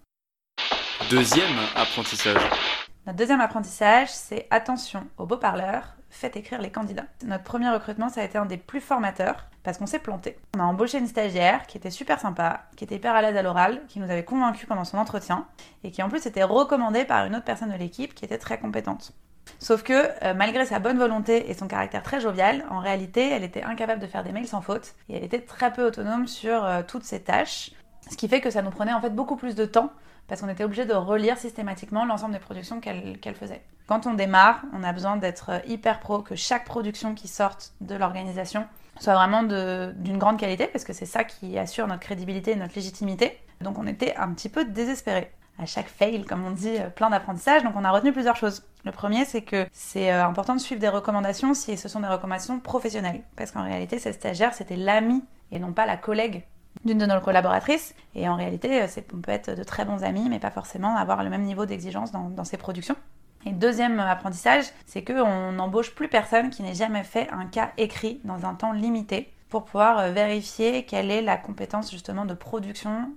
Deuxième 1.11 1.59
apprentissage. 1.75 2.41
Notre 3.07 3.19
deuxième 3.19 3.41
apprentissage, 3.41 4.11
c'est 4.11 4.47
attention 4.51 5.09
aux 5.19 5.27
beaux 5.27 5.37
parleurs, 5.37 5.97
faites 6.09 6.37
écrire 6.37 6.61
les 6.61 6.71
candidats. 6.71 7.07
Notre 7.25 7.43
premier 7.43 7.69
recrutement, 7.69 8.09
ça 8.09 8.21
a 8.21 8.25
été 8.25 8.39
un 8.39 8.47
des 8.47 8.57
plus 8.57 8.81
formateurs 8.81 9.49
parce 9.65 9.79
qu'on 9.79 9.87
s'est 9.87 9.99
planté. 9.99 10.39
On 10.57 10.61
a 10.61 10.65
embauché 10.65 10.99
une 10.99 11.09
stagiaire 11.09 11.67
qui 11.67 11.77
était 11.79 11.91
super 11.91 12.21
sympa, 12.21 12.65
qui 12.77 12.85
était 12.85 12.97
hyper 12.97 13.15
à 13.15 13.23
l'aise 13.23 13.37
à 13.37 13.43
l'oral, 13.43 13.83
qui 13.89 13.99
nous 13.99 14.11
avait 14.11 14.25
convaincus 14.25 14.69
pendant 14.69 14.85
son 14.85 14.99
entretien 14.99 15.47
et 15.83 15.91
qui 15.91 16.03
en 16.03 16.09
plus 16.09 16.27
était 16.27 16.45
recommandée 16.45 17.05
par 17.05 17.27
une 17.27 17.35
autre 17.35 17.45
personne 17.45 17.73
de 17.73 17.77
l'équipe 17.77 18.15
qui 18.15 18.25
était 18.25 18.39
très 18.39 18.59
compétente. 18.59 19.13
Sauf 19.59 19.83
que, 19.83 19.93
euh, 20.25 20.35
malgré 20.35 20.67
sa 20.67 20.79
bonne 20.79 20.99
volonté 20.99 21.51
et 21.51 21.55
son 21.55 21.69
caractère 21.69 22.03
très 22.03 22.21
jovial, 22.21 22.65
en 22.71 22.81
réalité, 22.81 23.31
elle 23.31 23.45
était 23.45 23.63
incapable 23.63 24.01
de 24.01 24.07
faire 24.07 24.25
des 24.25 24.33
mails 24.33 24.49
sans 24.49 24.61
faute 24.61 24.95
et 25.09 25.17
elle 25.17 25.25
était 25.25 25.41
très 25.41 25.73
peu 25.73 25.87
autonome 25.87 26.27
sur 26.27 26.65
euh, 26.65 26.83
toutes 26.87 27.05
ses 27.05 27.21
tâches. 27.21 27.71
Ce 28.11 28.17
qui 28.17 28.29
fait 28.29 28.41
que 28.41 28.51
ça 28.51 28.63
nous 28.63 28.71
prenait 28.71 28.93
en 28.93 29.01
fait 29.01 29.15
beaucoup 29.15 29.37
plus 29.37 29.55
de 29.55 29.65
temps 29.65 29.93
parce 30.29 30.41
qu'on 30.41 30.49
était 30.49 30.65
obligé 30.65 30.85
de 30.85 30.95
relire 30.95 31.39
systématiquement 31.39 32.05
l'ensemble 32.05 32.33
des 32.35 32.41
productions 32.41 32.81
qu'elle 32.81 33.35
faisait. 33.39 33.63
Quand 33.87 34.07
on 34.07 34.15
démarre, 34.15 34.63
on 34.73 34.83
a 34.85 34.93
besoin 34.93 35.17
d'être 35.17 35.51
euh, 35.51 35.59
hyper 35.67 36.01
pro, 36.01 36.23
que 36.23 36.35
chaque 36.35 36.65
production 36.65 37.15
qui 37.15 37.29
sorte 37.29 37.73
de 37.81 37.95
l'organisation 37.95 38.67
soit 39.01 39.15
vraiment 39.15 39.43
d'une 39.43 40.19
grande 40.19 40.39
qualité, 40.39 40.67
parce 40.67 40.85
que 40.85 40.93
c'est 40.93 41.07
ça 41.07 41.25
qui 41.25 41.59
assure 41.59 41.87
notre 41.87 42.01
crédibilité 42.01 42.53
et 42.53 42.57
notre 42.57 42.75
légitimité. 42.75 43.39
Donc 43.61 43.79
on 43.79 43.87
était 43.87 44.15
un 44.17 44.33
petit 44.33 44.49
peu 44.49 44.65
désespérés. 44.65 45.31
À 45.59 45.67
chaque 45.67 45.89
fail, 45.89 46.25
comme 46.25 46.45
on 46.45 46.51
dit, 46.51 46.77
euh, 46.79 46.89
plein 46.89 47.11
d'apprentissage, 47.11 47.63
donc 47.63 47.75
on 47.77 47.85
a 47.85 47.91
retenu 47.91 48.13
plusieurs 48.13 48.37
choses. 48.37 48.65
Le 48.85 48.91
premier, 48.91 49.25
c'est 49.25 49.43
que 49.43 49.67
c'est 49.73 50.11
euh, 50.11 50.25
important 50.25 50.55
de 50.55 50.61
suivre 50.61 50.81
des 50.81 50.89
recommandations 50.89 51.55
si 51.55 51.77
ce 51.77 51.89
sont 51.89 52.01
des 52.01 52.09
recommandations 52.09 52.59
professionnelles, 52.59 53.23
parce 53.37 53.51
qu'en 53.51 53.63
réalité, 53.63 53.99
cette 53.99 54.15
stagiaire, 54.15 54.55
c'était 54.55 54.77
l'ami 54.77 55.23
et 55.51 55.59
non 55.59 55.73
pas 55.73 55.87
la 55.87 55.97
collègue 55.97 56.45
d'une 56.87 56.99
de 56.99 57.05
nos 57.05 57.21
collaboratrices. 57.21 57.95
Et 58.15 58.29
en 58.29 58.37
réalité, 58.37 58.83
euh, 58.83 58.87
on 59.13 59.19
peut 59.19 59.31
être 59.31 59.55
de 59.55 59.63
très 59.63 59.85
bons 59.85 60.03
amis, 60.05 60.29
mais 60.31 60.39
pas 60.39 60.51
forcément 60.51 60.97
avoir 60.97 61.23
le 61.23 61.29
même 61.29 61.43
niveau 61.43 61.67
d'exigence 61.67 62.13
dans, 62.13 62.45
ses 62.45 62.57
productions. 62.57 62.97
Et 63.45 63.53
deuxième 63.53 64.01
apprentissage, 64.01 64.65
c'est 64.87 65.05
qu'on 65.05 65.53
n'embauche 65.53 65.95
plus 65.95 66.09
personne 66.09 66.49
qui 66.49 66.63
n'ait 66.63 66.75
jamais 66.75 67.03
fait 67.03 67.29
un 67.31 67.45
cas 67.45 67.73
écrit 67.77 68.21
dans 68.25 68.47
un 68.47 68.55
temps 68.55 68.73
limité 68.73 69.33
pour 69.51 69.65
pouvoir 69.65 70.09
vérifier 70.11 70.87
quelle 70.87 71.11
est 71.11 71.21
la 71.21 71.37
compétence 71.37 71.91
justement 71.91 72.25
de 72.25 72.35
production 72.35 73.11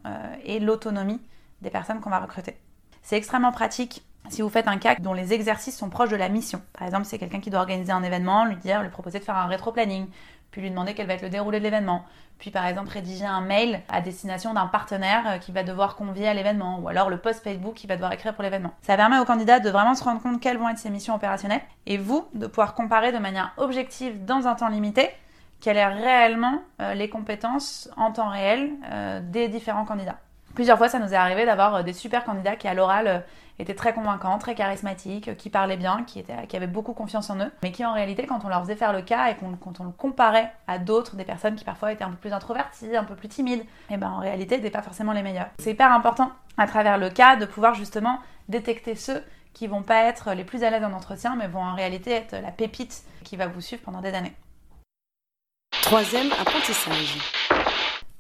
et 0.43 0.59
l'autonomie 0.59 1.21
des 1.65 1.71
personnes 1.71 1.99
qu'on 1.99 2.09
va 2.09 2.19
recruter. 2.19 2.57
C'est 3.01 3.17
extrêmement 3.17 3.51
pratique 3.51 4.03
si 4.29 4.41
vous 4.41 4.49
faites 4.49 4.67
un 4.67 4.77
cas 4.77 4.95
dont 4.95 5.13
les 5.13 5.33
exercices 5.33 5.77
sont 5.77 5.89
proches 5.89 6.09
de 6.09 6.15
la 6.15 6.29
mission. 6.29 6.61
Par 6.73 6.87
exemple, 6.87 7.05
c'est 7.05 7.17
quelqu'un 7.17 7.39
qui 7.39 7.49
doit 7.49 7.59
organiser 7.59 7.91
un 7.91 8.03
événement, 8.03 8.45
lui 8.45 8.55
dire, 8.55 8.81
lui 8.81 8.89
proposer 8.89 9.19
de 9.19 9.23
faire 9.23 9.37
un 9.37 9.45
rétro-planning, 9.45 10.07
puis 10.51 10.61
lui 10.61 10.69
demander 10.69 10.93
quel 10.93 11.07
va 11.07 11.13
être 11.15 11.21
le 11.21 11.29
déroulé 11.29 11.59
de 11.59 11.63
l'événement, 11.63 12.05
puis 12.39 12.49
par 12.49 12.65
exemple 12.65 12.89
rédiger 12.89 13.25
un 13.25 13.41
mail 13.41 13.81
à 13.89 14.01
destination 14.01 14.53
d'un 14.53 14.67
partenaire 14.67 15.23
euh, 15.27 15.37
qui 15.37 15.51
va 15.51 15.63
devoir 15.63 15.95
convier 15.95 16.27
à 16.27 16.33
l'événement, 16.33 16.79
ou 16.79 16.87
alors 16.87 17.09
le 17.09 17.17
post 17.17 17.43
Facebook 17.43 17.73
qui 17.73 17.87
va 17.87 17.95
devoir 17.95 18.13
écrire 18.13 18.33
pour 18.33 18.43
l'événement. 18.43 18.71
Ça 18.81 18.95
permet 18.95 19.19
au 19.19 19.25
candidat 19.25 19.59
de 19.59 19.69
vraiment 19.69 19.95
se 19.95 20.03
rendre 20.03 20.21
compte 20.21 20.39
quelles 20.39 20.57
vont 20.57 20.69
être 20.69 20.79
ses 20.79 20.89
missions 20.89 21.15
opérationnelles, 21.15 21.61
et 21.85 21.97
vous 21.97 22.27
de 22.33 22.47
pouvoir 22.47 22.73
comparer 22.73 23.11
de 23.11 23.17
manière 23.17 23.53
objective 23.57 24.23
dans 24.23 24.47
un 24.47 24.55
temps 24.55 24.69
limité 24.69 25.09
quelles 25.61 25.77
sont 25.77 26.01
réellement 26.01 26.61
euh, 26.81 26.93
les 26.93 27.09
compétences 27.09 27.89
en 27.97 28.11
temps 28.11 28.29
réel 28.29 28.71
euh, 28.91 29.19
des 29.21 29.47
différents 29.47 29.85
candidats. 29.85 30.19
Plusieurs 30.55 30.77
fois, 30.77 30.87
ça 30.87 30.99
nous 30.99 31.13
est 31.13 31.17
arrivé 31.17 31.45
d'avoir 31.45 31.75
euh, 31.75 31.83
des 31.83 31.91
super 31.91 32.23
candidats 32.23 32.55
qui, 32.55 32.69
à 32.69 32.73
l'oral, 32.73 33.07
euh, 33.07 33.19
étaient 33.59 33.75
très 33.75 33.93
convaincants, 33.93 34.37
très 34.37 34.55
charismatiques, 34.55 35.27
euh, 35.27 35.35
qui 35.35 35.49
parlaient 35.49 35.75
bien, 35.75 36.03
qui, 36.07 36.19
étaient, 36.19 36.33
avaient 36.55 36.65
beaucoup 36.65 36.93
confiance 36.93 37.29
en 37.29 37.37
eux, 37.39 37.51
mais 37.61 37.73
qui, 37.73 37.83
en 37.85 37.93
réalité, 37.93 38.25
quand 38.25 38.45
on 38.45 38.47
leur 38.47 38.61
faisait 38.61 38.77
faire 38.77 38.93
le 38.93 39.01
cas 39.01 39.29
et 39.29 39.35
quand 39.35 39.79
on 39.81 39.83
le 39.83 39.91
comparait 39.91 40.53
à 40.67 40.79
d'autres, 40.79 41.17
des 41.17 41.25
personnes 41.25 41.55
qui 41.55 41.65
parfois 41.65 41.91
étaient 41.91 42.05
un 42.05 42.09
peu 42.09 42.15
plus 42.15 42.31
introverties, 42.31 42.95
un 42.95 43.03
peu 43.03 43.15
plus 43.15 43.27
timides, 43.27 43.65
et 43.89 43.97
ben 43.97 44.09
en 44.09 44.19
réalité, 44.19 44.55
n'étaient 44.55 44.69
pas 44.69 44.81
forcément 44.81 45.11
les 45.11 45.23
meilleurs. 45.23 45.47
C'est 45.59 45.71
hyper 45.71 45.91
important, 45.91 46.31
à 46.57 46.67
travers 46.67 46.97
le 46.97 47.09
cas, 47.09 47.35
de 47.35 47.45
pouvoir 47.45 47.75
justement 47.75 48.19
détecter 48.47 48.95
ceux 48.95 49.21
qui 49.53 49.67
vont 49.67 49.83
pas 49.83 50.03
être 50.03 50.33
les 50.33 50.45
plus 50.45 50.63
à 50.63 50.69
l'aise 50.69 50.83
en 50.83 50.93
entretien, 50.93 51.35
mais 51.35 51.47
vont 51.47 51.63
en 51.63 51.75
réalité 51.75 52.11
être 52.11 52.35
la 52.41 52.51
pépite 52.51 53.03
qui 53.25 53.35
va 53.35 53.47
vous 53.47 53.61
suivre 53.61 53.81
pendant 53.83 54.01
des 54.01 54.13
années. 54.13 54.33
Troisième 55.81 56.31
apprentissage. 56.31 57.17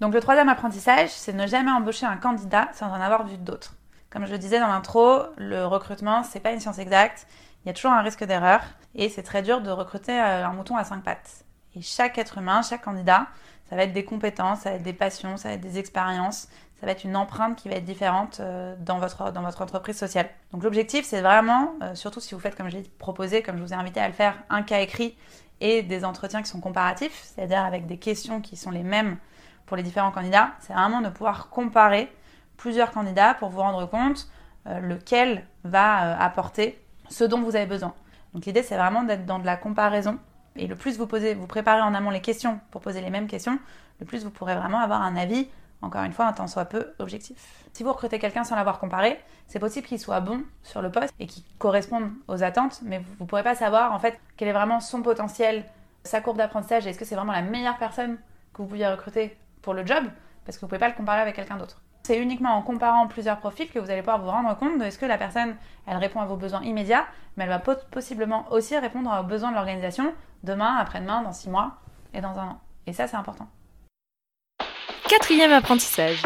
Donc 0.01 0.13
le 0.13 0.19
troisième 0.19 0.49
apprentissage, 0.49 1.09
c'est 1.09 1.33
ne 1.33 1.47
jamais 1.47 1.71
embaucher 1.71 2.05
un 2.05 2.17
candidat 2.17 2.67
sans 2.73 2.87
en 2.87 2.99
avoir 2.99 3.25
vu 3.25 3.37
d'autres. 3.37 3.75
Comme 4.09 4.25
je 4.25 4.31
le 4.31 4.37
disais 4.37 4.59
dans 4.59 4.67
l'intro, 4.67 5.23
le 5.37 5.65
recrutement, 5.65 6.23
c'est 6.23 6.39
pas 6.39 6.51
une 6.51 6.59
science 6.59 6.79
exacte. 6.79 7.27
Il 7.63 7.67
y 7.67 7.71
a 7.71 7.73
toujours 7.73 7.91
un 7.91 8.01
risque 8.01 8.23
d'erreur 8.23 8.61
et 8.93 9.09
c'est 9.09 9.23
très 9.23 9.41
dur 9.41 9.61
de 9.61 9.69
recruter 9.69 10.13
euh, 10.13 10.45
un 10.45 10.53
mouton 10.53 10.75
à 10.75 10.83
cinq 10.83 11.03
pattes. 11.03 11.43
Et 11.75 11.81
chaque 11.81 12.17
être 12.17 12.37
humain, 12.37 12.61
chaque 12.61 12.83
candidat, 12.83 13.27
ça 13.69 13.75
va 13.75 13.83
être 13.83 13.93
des 13.93 14.05
compétences, 14.05 14.59
ça 14.61 14.69
va 14.69 14.75
être 14.75 14.83
des 14.83 14.93
passions, 14.93 15.37
ça 15.37 15.49
va 15.49 15.55
être 15.55 15.61
des 15.61 15.79
expériences, 15.79 16.47
ça 16.79 16.85
va 16.85 16.91
être 16.91 17.03
une 17.03 17.15
empreinte 17.15 17.55
qui 17.55 17.69
va 17.69 17.75
être 17.75 17.85
différente 17.85 18.39
euh, 18.39 18.75
dans 18.79 18.99
votre, 18.99 19.31
dans 19.31 19.41
votre 19.41 19.61
entreprise 19.61 19.97
sociale. 19.97 20.29
Donc 20.51 20.63
l'objectif, 20.63 21.05
c'est 21.05 21.21
vraiment, 21.21 21.73
euh, 21.81 21.95
surtout 21.95 22.19
si 22.19 22.35
vous 22.35 22.41
faites 22.41 22.55
comme 22.55 22.69
je 22.69 22.77
l'ai 22.77 22.83
proposé, 22.99 23.41
comme 23.41 23.57
je 23.57 23.63
vous 23.63 23.73
ai 23.73 23.75
invité 23.75 23.99
à 23.99 24.07
le 24.07 24.13
faire, 24.13 24.35
un 24.49 24.61
cas 24.61 24.81
écrit 24.81 25.17
et 25.61 25.81
des 25.81 26.05
entretiens 26.05 26.41
qui 26.41 26.49
sont 26.49 26.59
comparatifs, 26.59 27.23
c'est-à-dire 27.23 27.63
avec 27.63 27.87
des 27.87 27.97
questions 27.97 28.41
qui 28.41 28.57
sont 28.57 28.71
les 28.71 28.83
mêmes 28.83 29.17
pour 29.65 29.77
les 29.77 29.83
différents 29.83 30.11
candidats, 30.11 30.51
c'est 30.59 30.73
vraiment 30.73 31.01
de 31.01 31.09
pouvoir 31.09 31.49
comparer 31.49 32.11
plusieurs 32.57 32.91
candidats 32.91 33.33
pour 33.33 33.49
vous 33.49 33.59
rendre 33.59 33.85
compte 33.85 34.27
euh, 34.67 34.79
lequel 34.79 35.45
va 35.63 36.17
apporter 36.19 36.81
ce 37.09 37.23
dont 37.23 37.41
vous 37.41 37.55
avez 37.55 37.65
besoin. 37.65 37.93
Donc 38.33 38.45
l'idée, 38.45 38.63
c'est 38.63 38.77
vraiment 38.77 39.03
d'être 39.03 39.25
dans 39.25 39.39
de 39.39 39.45
la 39.45 39.57
comparaison. 39.57 40.17
Et 40.55 40.67
le 40.67 40.75
plus 40.75 40.97
vous 40.97 41.07
posez, 41.07 41.33
vous 41.33 41.47
préparez 41.47 41.81
en 41.81 41.93
amont 41.93 42.09
les 42.11 42.21
questions 42.21 42.59
pour 42.71 42.81
poser 42.81 43.01
les 43.01 43.09
mêmes 43.09 43.27
questions, 43.27 43.59
le 43.99 44.05
plus 44.05 44.23
vous 44.23 44.29
pourrez 44.29 44.55
vraiment 44.55 44.79
avoir 44.79 45.01
un 45.01 45.15
avis 45.15 45.47
encore 45.81 46.03
une 46.03 46.13
fois, 46.13 46.25
un 46.25 46.33
temps 46.33 46.47
soit 46.47 46.65
peu 46.65 46.93
objectif. 46.99 47.37
Si 47.73 47.83
vous 47.83 47.91
recrutez 47.91 48.19
quelqu'un 48.19 48.43
sans 48.43 48.55
l'avoir 48.55 48.79
comparé, 48.79 49.19
c'est 49.47 49.59
possible 49.59 49.87
qu'il 49.87 49.99
soit 49.99 50.19
bon 50.19 50.43
sur 50.63 50.81
le 50.81 50.91
poste 50.91 51.13
et 51.19 51.27
qu'il 51.27 51.43
corresponde 51.59 52.11
aux 52.27 52.43
attentes, 52.43 52.79
mais 52.83 52.99
vous 52.99 53.23
ne 53.23 53.27
pourrez 53.27 53.43
pas 53.43 53.55
savoir 53.55 53.93
en 53.93 53.99
fait 53.99 54.19
quel 54.37 54.47
est 54.47 54.53
vraiment 54.53 54.79
son 54.79 55.01
potentiel, 55.01 55.65
sa 56.03 56.21
courbe 56.21 56.37
d'apprentissage, 56.37 56.87
et 56.87 56.89
est-ce 56.89 56.99
que 56.99 57.05
c'est 57.05 57.15
vraiment 57.15 57.33
la 57.33 57.41
meilleure 57.41 57.77
personne 57.77 58.17
que 58.53 58.61
vous 58.61 58.67
pouviez 58.67 58.87
recruter 58.87 59.37
pour 59.65 59.73
le 59.73 59.85
job, 59.85 60.05
parce 60.45 60.57
que 60.57 60.61
vous 60.61 60.67
ne 60.67 60.69
pouvez 60.69 60.79
pas 60.79 60.87
le 60.87 60.93
comparer 60.93 61.19
avec 61.19 61.35
quelqu'un 61.35 61.57
d'autre. 61.57 61.81
C'est 62.03 62.19
uniquement 62.19 62.51
en 62.51 62.61
comparant 62.61 63.07
plusieurs 63.07 63.39
profils 63.39 63.69
que 63.69 63.79
vous 63.79 63.89
allez 63.89 64.01
pouvoir 64.01 64.21
vous 64.21 64.29
rendre 64.29 64.55
compte 64.55 64.77
de 64.77 64.85
est-ce 64.85 64.99
que 64.99 65.07
la 65.07 65.17
personne, 65.17 65.55
elle 65.87 65.97
répond 65.97 66.21
à 66.21 66.25
vos 66.25 66.37
besoins 66.37 66.61
immédiats, 66.61 67.05
mais 67.35 67.45
elle 67.45 67.49
va 67.49 67.59
possiblement 67.59 68.45
aussi 68.51 68.77
répondre 68.77 69.11
aux 69.19 69.23
besoins 69.23 69.49
de 69.49 69.55
l'organisation 69.55 70.13
demain, 70.43 70.77
après-demain, 70.77 71.23
dans 71.23 71.33
six 71.33 71.49
mois 71.49 71.77
et 72.13 72.21
dans 72.21 72.37
un 72.37 72.47
an. 72.49 72.61
Et 72.85 72.93
ça, 72.93 73.07
c'est 73.07 73.17
important. 73.17 73.47
Quatrième 75.09 75.51
apprentissage. 75.51 76.21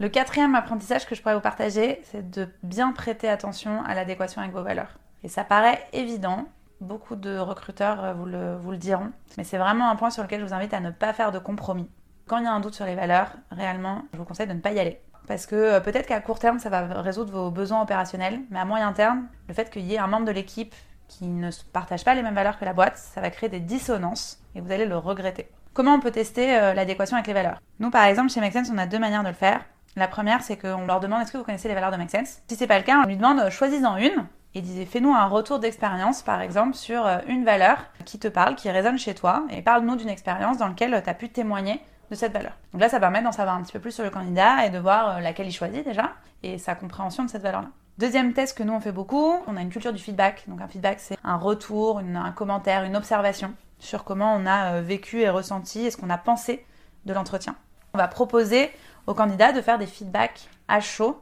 Le 0.00 0.08
quatrième 0.08 0.56
apprentissage 0.56 1.06
que 1.06 1.14
je 1.14 1.22
pourrais 1.22 1.36
vous 1.36 1.40
partager, 1.40 2.00
c'est 2.02 2.28
de 2.28 2.48
bien 2.64 2.92
prêter 2.92 3.28
attention 3.28 3.84
à 3.84 3.94
l'adéquation 3.94 4.42
avec 4.42 4.52
vos 4.52 4.62
valeurs. 4.62 4.98
Et 5.22 5.28
ça 5.28 5.44
paraît 5.44 5.86
évident, 5.92 6.46
beaucoup 6.80 7.14
de 7.14 7.38
recruteurs 7.38 8.04
euh, 8.04 8.12
vous 8.12 8.26
le, 8.26 8.56
vous 8.56 8.72
le 8.72 8.76
diront, 8.76 9.12
mais 9.38 9.44
c'est 9.44 9.56
vraiment 9.56 9.88
un 9.88 9.96
point 9.96 10.10
sur 10.10 10.24
lequel 10.24 10.40
je 10.40 10.46
vous 10.46 10.54
invite 10.54 10.74
à 10.74 10.80
ne 10.80 10.90
pas 10.90 11.12
faire 11.12 11.30
de 11.30 11.38
compromis. 11.38 11.88
Quand 12.28 12.38
il 12.38 12.44
y 12.44 12.48
a 12.48 12.52
un 12.52 12.58
doute 12.58 12.74
sur 12.74 12.86
les 12.86 12.96
valeurs, 12.96 13.28
réellement, 13.52 14.02
je 14.12 14.18
vous 14.18 14.24
conseille 14.24 14.48
de 14.48 14.52
ne 14.52 14.58
pas 14.58 14.72
y 14.72 14.80
aller. 14.80 15.00
Parce 15.28 15.46
que 15.46 15.54
euh, 15.54 15.80
peut-être 15.80 16.06
qu'à 16.06 16.20
court 16.20 16.40
terme, 16.40 16.58
ça 16.58 16.68
va 16.68 16.80
résoudre 17.00 17.30
vos 17.30 17.50
besoins 17.52 17.80
opérationnels, 17.82 18.40
mais 18.50 18.58
à 18.58 18.64
moyen 18.64 18.92
terme, 18.92 19.28
le 19.46 19.54
fait 19.54 19.70
qu'il 19.70 19.82
y 19.82 19.94
ait 19.94 19.98
un 19.98 20.08
membre 20.08 20.26
de 20.26 20.32
l'équipe 20.32 20.74
qui 21.06 21.26
ne 21.26 21.50
partage 21.72 22.04
pas 22.04 22.14
les 22.14 22.22
mêmes 22.22 22.34
valeurs 22.34 22.58
que 22.58 22.64
la 22.64 22.72
boîte, 22.72 22.96
ça 22.96 23.20
va 23.20 23.30
créer 23.30 23.48
des 23.48 23.60
dissonances 23.60 24.40
et 24.56 24.60
vous 24.60 24.72
allez 24.72 24.86
le 24.86 24.98
regretter. 24.98 25.48
Comment 25.72 25.94
on 25.94 26.00
peut 26.00 26.10
tester 26.10 26.58
euh, 26.58 26.74
l'adéquation 26.74 27.16
avec 27.16 27.28
les 27.28 27.32
valeurs? 27.32 27.60
Nous, 27.78 27.90
par 27.90 28.04
exemple, 28.06 28.32
chez 28.32 28.40
Make 28.40 28.54
Sense, 28.54 28.70
on 28.72 28.78
a 28.78 28.86
deux 28.86 28.98
manières 28.98 29.22
de 29.22 29.28
le 29.28 29.34
faire. 29.34 29.60
La 29.94 30.08
première, 30.08 30.42
c'est 30.42 30.56
qu'on 30.56 30.84
leur 30.84 30.98
demande 30.98 31.22
est-ce 31.22 31.30
que 31.30 31.38
vous 31.38 31.44
connaissez 31.44 31.68
les 31.68 31.74
valeurs 31.74 31.92
de 31.92 31.96
Make 31.96 32.10
Sense? 32.10 32.42
Si 32.48 32.56
c'est 32.56 32.66
pas 32.66 32.78
le 32.78 32.84
cas, 32.84 33.00
on 33.04 33.06
lui 33.06 33.16
demande 33.16 33.38
euh, 33.38 33.50
choisis-en 33.50 33.98
une 33.98 34.26
et 34.56 34.62
disait 34.62 34.86
fais-nous 34.86 35.14
un 35.14 35.26
retour 35.26 35.60
d'expérience, 35.60 36.22
par 36.22 36.40
exemple, 36.40 36.74
sur 36.74 37.06
une 37.28 37.44
valeur 37.44 37.84
qui 38.06 38.18
te 38.18 38.26
parle, 38.26 38.56
qui 38.56 38.70
résonne 38.70 38.98
chez 38.98 39.14
toi, 39.14 39.44
et 39.50 39.60
parle-nous 39.60 39.96
d'une 39.96 40.08
expérience 40.08 40.56
dans 40.56 40.68
laquelle 40.68 41.02
tu 41.04 41.10
as 41.10 41.14
pu 41.14 41.28
témoigner 41.28 41.78
de 42.10 42.14
cette 42.14 42.32
valeur. 42.32 42.52
Donc 42.72 42.80
là, 42.80 42.88
ça 42.88 43.00
permet 43.00 43.22
d'en 43.22 43.32
savoir 43.32 43.56
un 43.56 43.62
petit 43.62 43.72
peu 43.72 43.80
plus 43.80 43.92
sur 43.92 44.04
le 44.04 44.10
candidat 44.10 44.66
et 44.66 44.70
de 44.70 44.78
voir 44.78 45.20
laquelle 45.20 45.46
il 45.46 45.52
choisit 45.52 45.84
déjà 45.84 46.12
et 46.42 46.58
sa 46.58 46.74
compréhension 46.74 47.24
de 47.24 47.30
cette 47.30 47.42
valeur-là. 47.42 47.68
Deuxième 47.98 48.34
test 48.34 48.58
que 48.58 48.62
nous 48.62 48.74
on 48.74 48.80
fait 48.80 48.92
beaucoup, 48.92 49.36
on 49.46 49.56
a 49.56 49.62
une 49.62 49.70
culture 49.70 49.92
du 49.92 50.02
feedback. 50.02 50.44
Donc 50.48 50.60
un 50.60 50.68
feedback 50.68 51.00
c'est 51.00 51.16
un 51.24 51.36
retour, 51.36 52.00
un 52.00 52.32
commentaire, 52.32 52.84
une 52.84 52.94
observation 52.94 53.54
sur 53.78 54.04
comment 54.04 54.34
on 54.34 54.44
a 54.44 54.74
euh, 54.74 54.82
vécu 54.82 55.20
et 55.20 55.30
ressenti 55.30 55.86
et 55.86 55.90
ce 55.90 55.96
qu'on 55.96 56.10
a 56.10 56.18
pensé 56.18 56.66
de 57.06 57.14
l'entretien. 57.14 57.56
On 57.94 57.98
va 57.98 58.06
proposer 58.06 58.70
aux 59.06 59.14
candidats 59.14 59.52
de 59.52 59.62
faire 59.62 59.78
des 59.78 59.86
feedbacks 59.86 60.50
à 60.68 60.80
chaud 60.80 61.18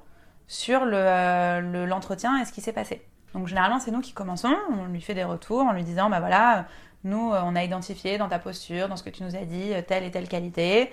sur 0.48 0.80
euh, 0.82 1.86
l'entretien 1.86 2.40
et 2.40 2.44
ce 2.44 2.52
qui 2.52 2.60
s'est 2.60 2.72
passé. 2.72 3.06
Donc 3.34 3.46
généralement 3.46 3.78
c'est 3.78 3.92
nous 3.92 4.00
qui 4.00 4.12
commençons, 4.12 4.54
on 4.70 4.86
lui 4.86 5.00
fait 5.00 5.14
des 5.14 5.24
retours 5.24 5.60
en 5.60 5.72
lui 5.72 5.84
disant 5.84 6.10
bah 6.10 6.18
voilà, 6.18 6.66
nous 7.04 7.32
euh, 7.32 7.40
on 7.44 7.54
a 7.56 7.62
identifié 7.62 8.18
dans 8.18 8.28
ta 8.28 8.38
posture, 8.38 8.88
dans 8.88 8.96
ce 8.96 9.02
que 9.02 9.10
tu 9.10 9.22
nous 9.22 9.36
as 9.36 9.44
dit, 9.44 9.72
telle 9.86 10.04
et 10.04 10.10
telle 10.10 10.28
qualité. 10.28 10.90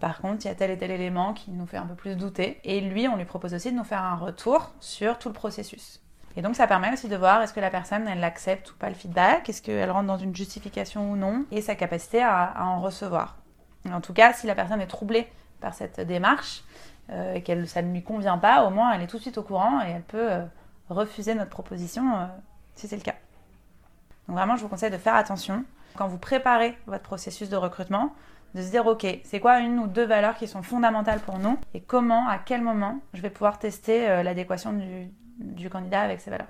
par 0.00 0.20
contre 0.20 0.44
il 0.44 0.48
y 0.48 0.50
a 0.50 0.54
tel 0.54 0.70
et 0.70 0.78
tel 0.78 0.90
élément 0.90 1.34
qui 1.34 1.50
nous 1.50 1.66
fait 1.66 1.76
un 1.76 1.86
peu 1.86 1.94
plus 1.94 2.16
douter. 2.16 2.60
Et 2.64 2.80
lui 2.80 3.08
on 3.08 3.16
lui 3.16 3.24
propose 3.24 3.54
aussi 3.54 3.72
de 3.72 3.76
nous 3.76 3.84
faire 3.84 4.02
un 4.02 4.16
retour 4.16 4.72
sur 4.80 5.18
tout 5.18 5.28
le 5.28 5.34
processus. 5.34 6.00
Et 6.36 6.42
donc 6.42 6.56
ça 6.56 6.66
permet 6.66 6.92
aussi 6.92 7.08
de 7.08 7.16
voir 7.16 7.42
est-ce 7.42 7.52
que 7.52 7.60
la 7.60 7.70
personne 7.70 8.08
elle 8.08 8.24
accepte 8.24 8.72
ou 8.72 8.74
pas 8.74 8.88
le 8.88 8.94
feedback, 8.94 9.48
est-ce 9.48 9.62
qu'elle 9.62 9.90
rentre 9.90 10.06
dans 10.06 10.18
une 10.18 10.34
justification 10.34 11.10
ou 11.12 11.16
non, 11.16 11.44
et 11.50 11.60
sa 11.60 11.74
capacité 11.74 12.22
à, 12.22 12.54
en 12.58 12.80
recevoir. 12.80 13.36
en 13.90 14.00
tout 14.00 14.12
cas, 14.12 14.32
si 14.32 14.46
la 14.46 14.54
personne 14.54 14.80
est 14.80 14.86
troublée 14.86 15.28
par 15.60 15.74
cette 15.74 16.00
démarche 16.00 16.64
euh, 17.10 17.34
et 17.34 17.42
que 17.42 17.64
ça 17.66 17.82
ne 17.82 17.92
lui 17.92 18.02
convient 18.02 18.38
pas, 18.38 18.64
au 18.64 18.70
moins 18.70 18.92
elle 18.92 19.02
est 19.02 19.06
tout 19.06 19.18
de 19.18 19.22
suite 19.22 19.38
au 19.38 19.42
courant 19.42 19.80
et 19.82 19.90
elle 19.90 20.02
peut 20.02 20.32
euh, 20.32 20.44
refuser 20.88 21.34
notre 21.34 21.50
proposition 21.50 22.16
euh, 22.16 22.26
si 22.74 22.88
c'est 22.88 22.96
le 22.96 23.02
cas. 23.02 23.14
Donc 24.28 24.36
vraiment, 24.36 24.56
je 24.56 24.62
vous 24.62 24.68
conseille 24.68 24.90
de 24.90 24.98
faire 24.98 25.14
attention 25.14 25.64
quand 25.96 26.08
vous 26.08 26.18
préparez 26.18 26.76
votre 26.86 27.02
processus 27.02 27.48
de 27.48 27.56
recrutement, 27.56 28.12
de 28.54 28.62
se 28.62 28.70
dire 28.70 28.86
ok, 28.86 29.06
c'est 29.24 29.40
quoi 29.40 29.60
une 29.60 29.78
ou 29.78 29.86
deux 29.86 30.06
valeurs 30.06 30.36
qui 30.36 30.48
sont 30.48 30.62
fondamentales 30.62 31.20
pour 31.20 31.38
nous 31.38 31.58
et 31.72 31.80
comment, 31.80 32.28
à 32.28 32.38
quel 32.38 32.62
moment 32.62 33.00
je 33.12 33.22
vais 33.22 33.30
pouvoir 33.30 33.58
tester 33.58 34.22
l'adéquation 34.22 34.72
du, 35.38 35.70
candidat 35.70 36.00
avec 36.00 36.20
ses 36.20 36.30
valeurs. 36.30 36.48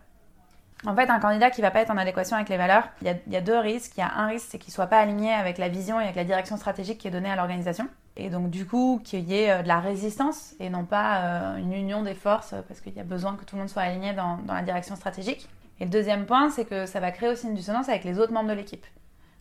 En 0.87 0.95
fait, 0.95 1.09
un 1.09 1.19
candidat 1.19 1.51
qui 1.51 1.63
ne 1.63 1.67
va 1.67 1.71
pas 1.71 1.81
être 1.81 1.91
en 1.91 1.97
adéquation 1.97 2.37
avec 2.37 2.51
les 2.51 2.59
valeurs, 2.59 2.89
il 3.01 3.17
y 3.27 3.37
a, 3.37 3.41
deux 3.41 3.59
risques. 3.59 3.93
Il 3.97 4.01
y 4.01 4.03
a 4.03 4.13
un 4.15 4.27
risque, 4.27 4.49
c'est 4.51 4.59
qu'il 4.59 4.71
ne 4.71 4.75
soit 4.75 4.87
pas 4.87 4.99
aligné 4.99 5.33
avec 5.33 5.57
la 5.57 5.69
vision 5.69 5.99
et 5.99 6.05
avec 6.05 6.17
la 6.17 6.25
direction 6.25 6.57
stratégique 6.57 6.99
qui 6.99 7.09
est 7.09 7.11
donnée 7.11 7.31
à 7.31 7.37
l'organisation. 7.37 7.89
Et 8.17 8.29
donc, 8.29 8.51
du 8.51 8.67
coup, 8.67 9.01
qu'il 9.03 9.29
y 9.29 9.35
ait 9.35 9.51
euh, 9.51 9.63
de 9.63 9.69
la 9.69 9.81
résistance 9.81 10.55
et 10.61 10.71
non 10.71 10.85
pas 10.85 11.19
euh, 11.19 11.57
une 11.57 11.73
union 11.73 12.03
des 12.03 12.15
forces, 12.15 12.55
parce 12.69 12.81
qu'il 12.81 12.95
y 12.95 13.01
a 13.01 13.05
besoin 13.05 13.35
que 13.35 13.45
tout 13.45 13.57
le 13.57 13.61
monde 13.61 13.71
soit 13.71 13.83
aligné 13.83 14.13
dans, 14.13 14.39
la 14.47 14.63
direction 14.63 14.95
stratégique. 14.95 15.49
Et 15.81 15.85
le 15.85 15.91
deuxième 15.91 16.27
point, 16.27 16.51
c'est 16.51 16.65
que 16.65 16.87
ça 16.87 17.01
va 17.01 17.11
créer 17.11 17.29
aussi 17.29 17.47
une 17.47 17.55
dissonance 17.55 17.89
avec 17.89 18.05
les 18.05 18.19
autres 18.19 18.33
membres 18.33 18.49
de 18.49 18.55
l'équipe. 18.55 18.87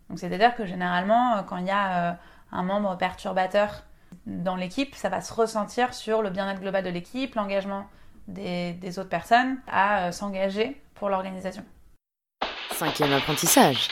Donc, 0.09 0.19
c'est-à-dire 0.19 0.55
que 0.55 0.65
généralement, 0.65 1.37
euh, 1.37 1.41
quand 1.43 1.57
il 1.57 1.67
y 1.67 1.71
a 1.71 2.17
un 2.51 2.63
membre 2.63 2.97
perturbateur 2.97 3.83
dans 4.25 4.55
l'équipe, 4.55 4.95
ça 4.95 5.09
va 5.09 5.21
se 5.21 5.33
ressentir 5.33 5.93
sur 5.93 6.21
le 6.21 6.29
bien-être 6.29 6.61
global 6.61 6.83
de 6.83 6.89
l'équipe, 6.89 7.35
l'engagement 7.35 7.87
des, 8.27 8.99
autres 8.99 9.09
personnes 9.09 9.57
à 9.67 10.07
euh, 10.07 10.11
s'engager 10.11 10.81
pour 10.95 11.09
l'organisation. 11.09 11.63
Cinquième 12.71 13.13
apprentissage. 13.13 13.87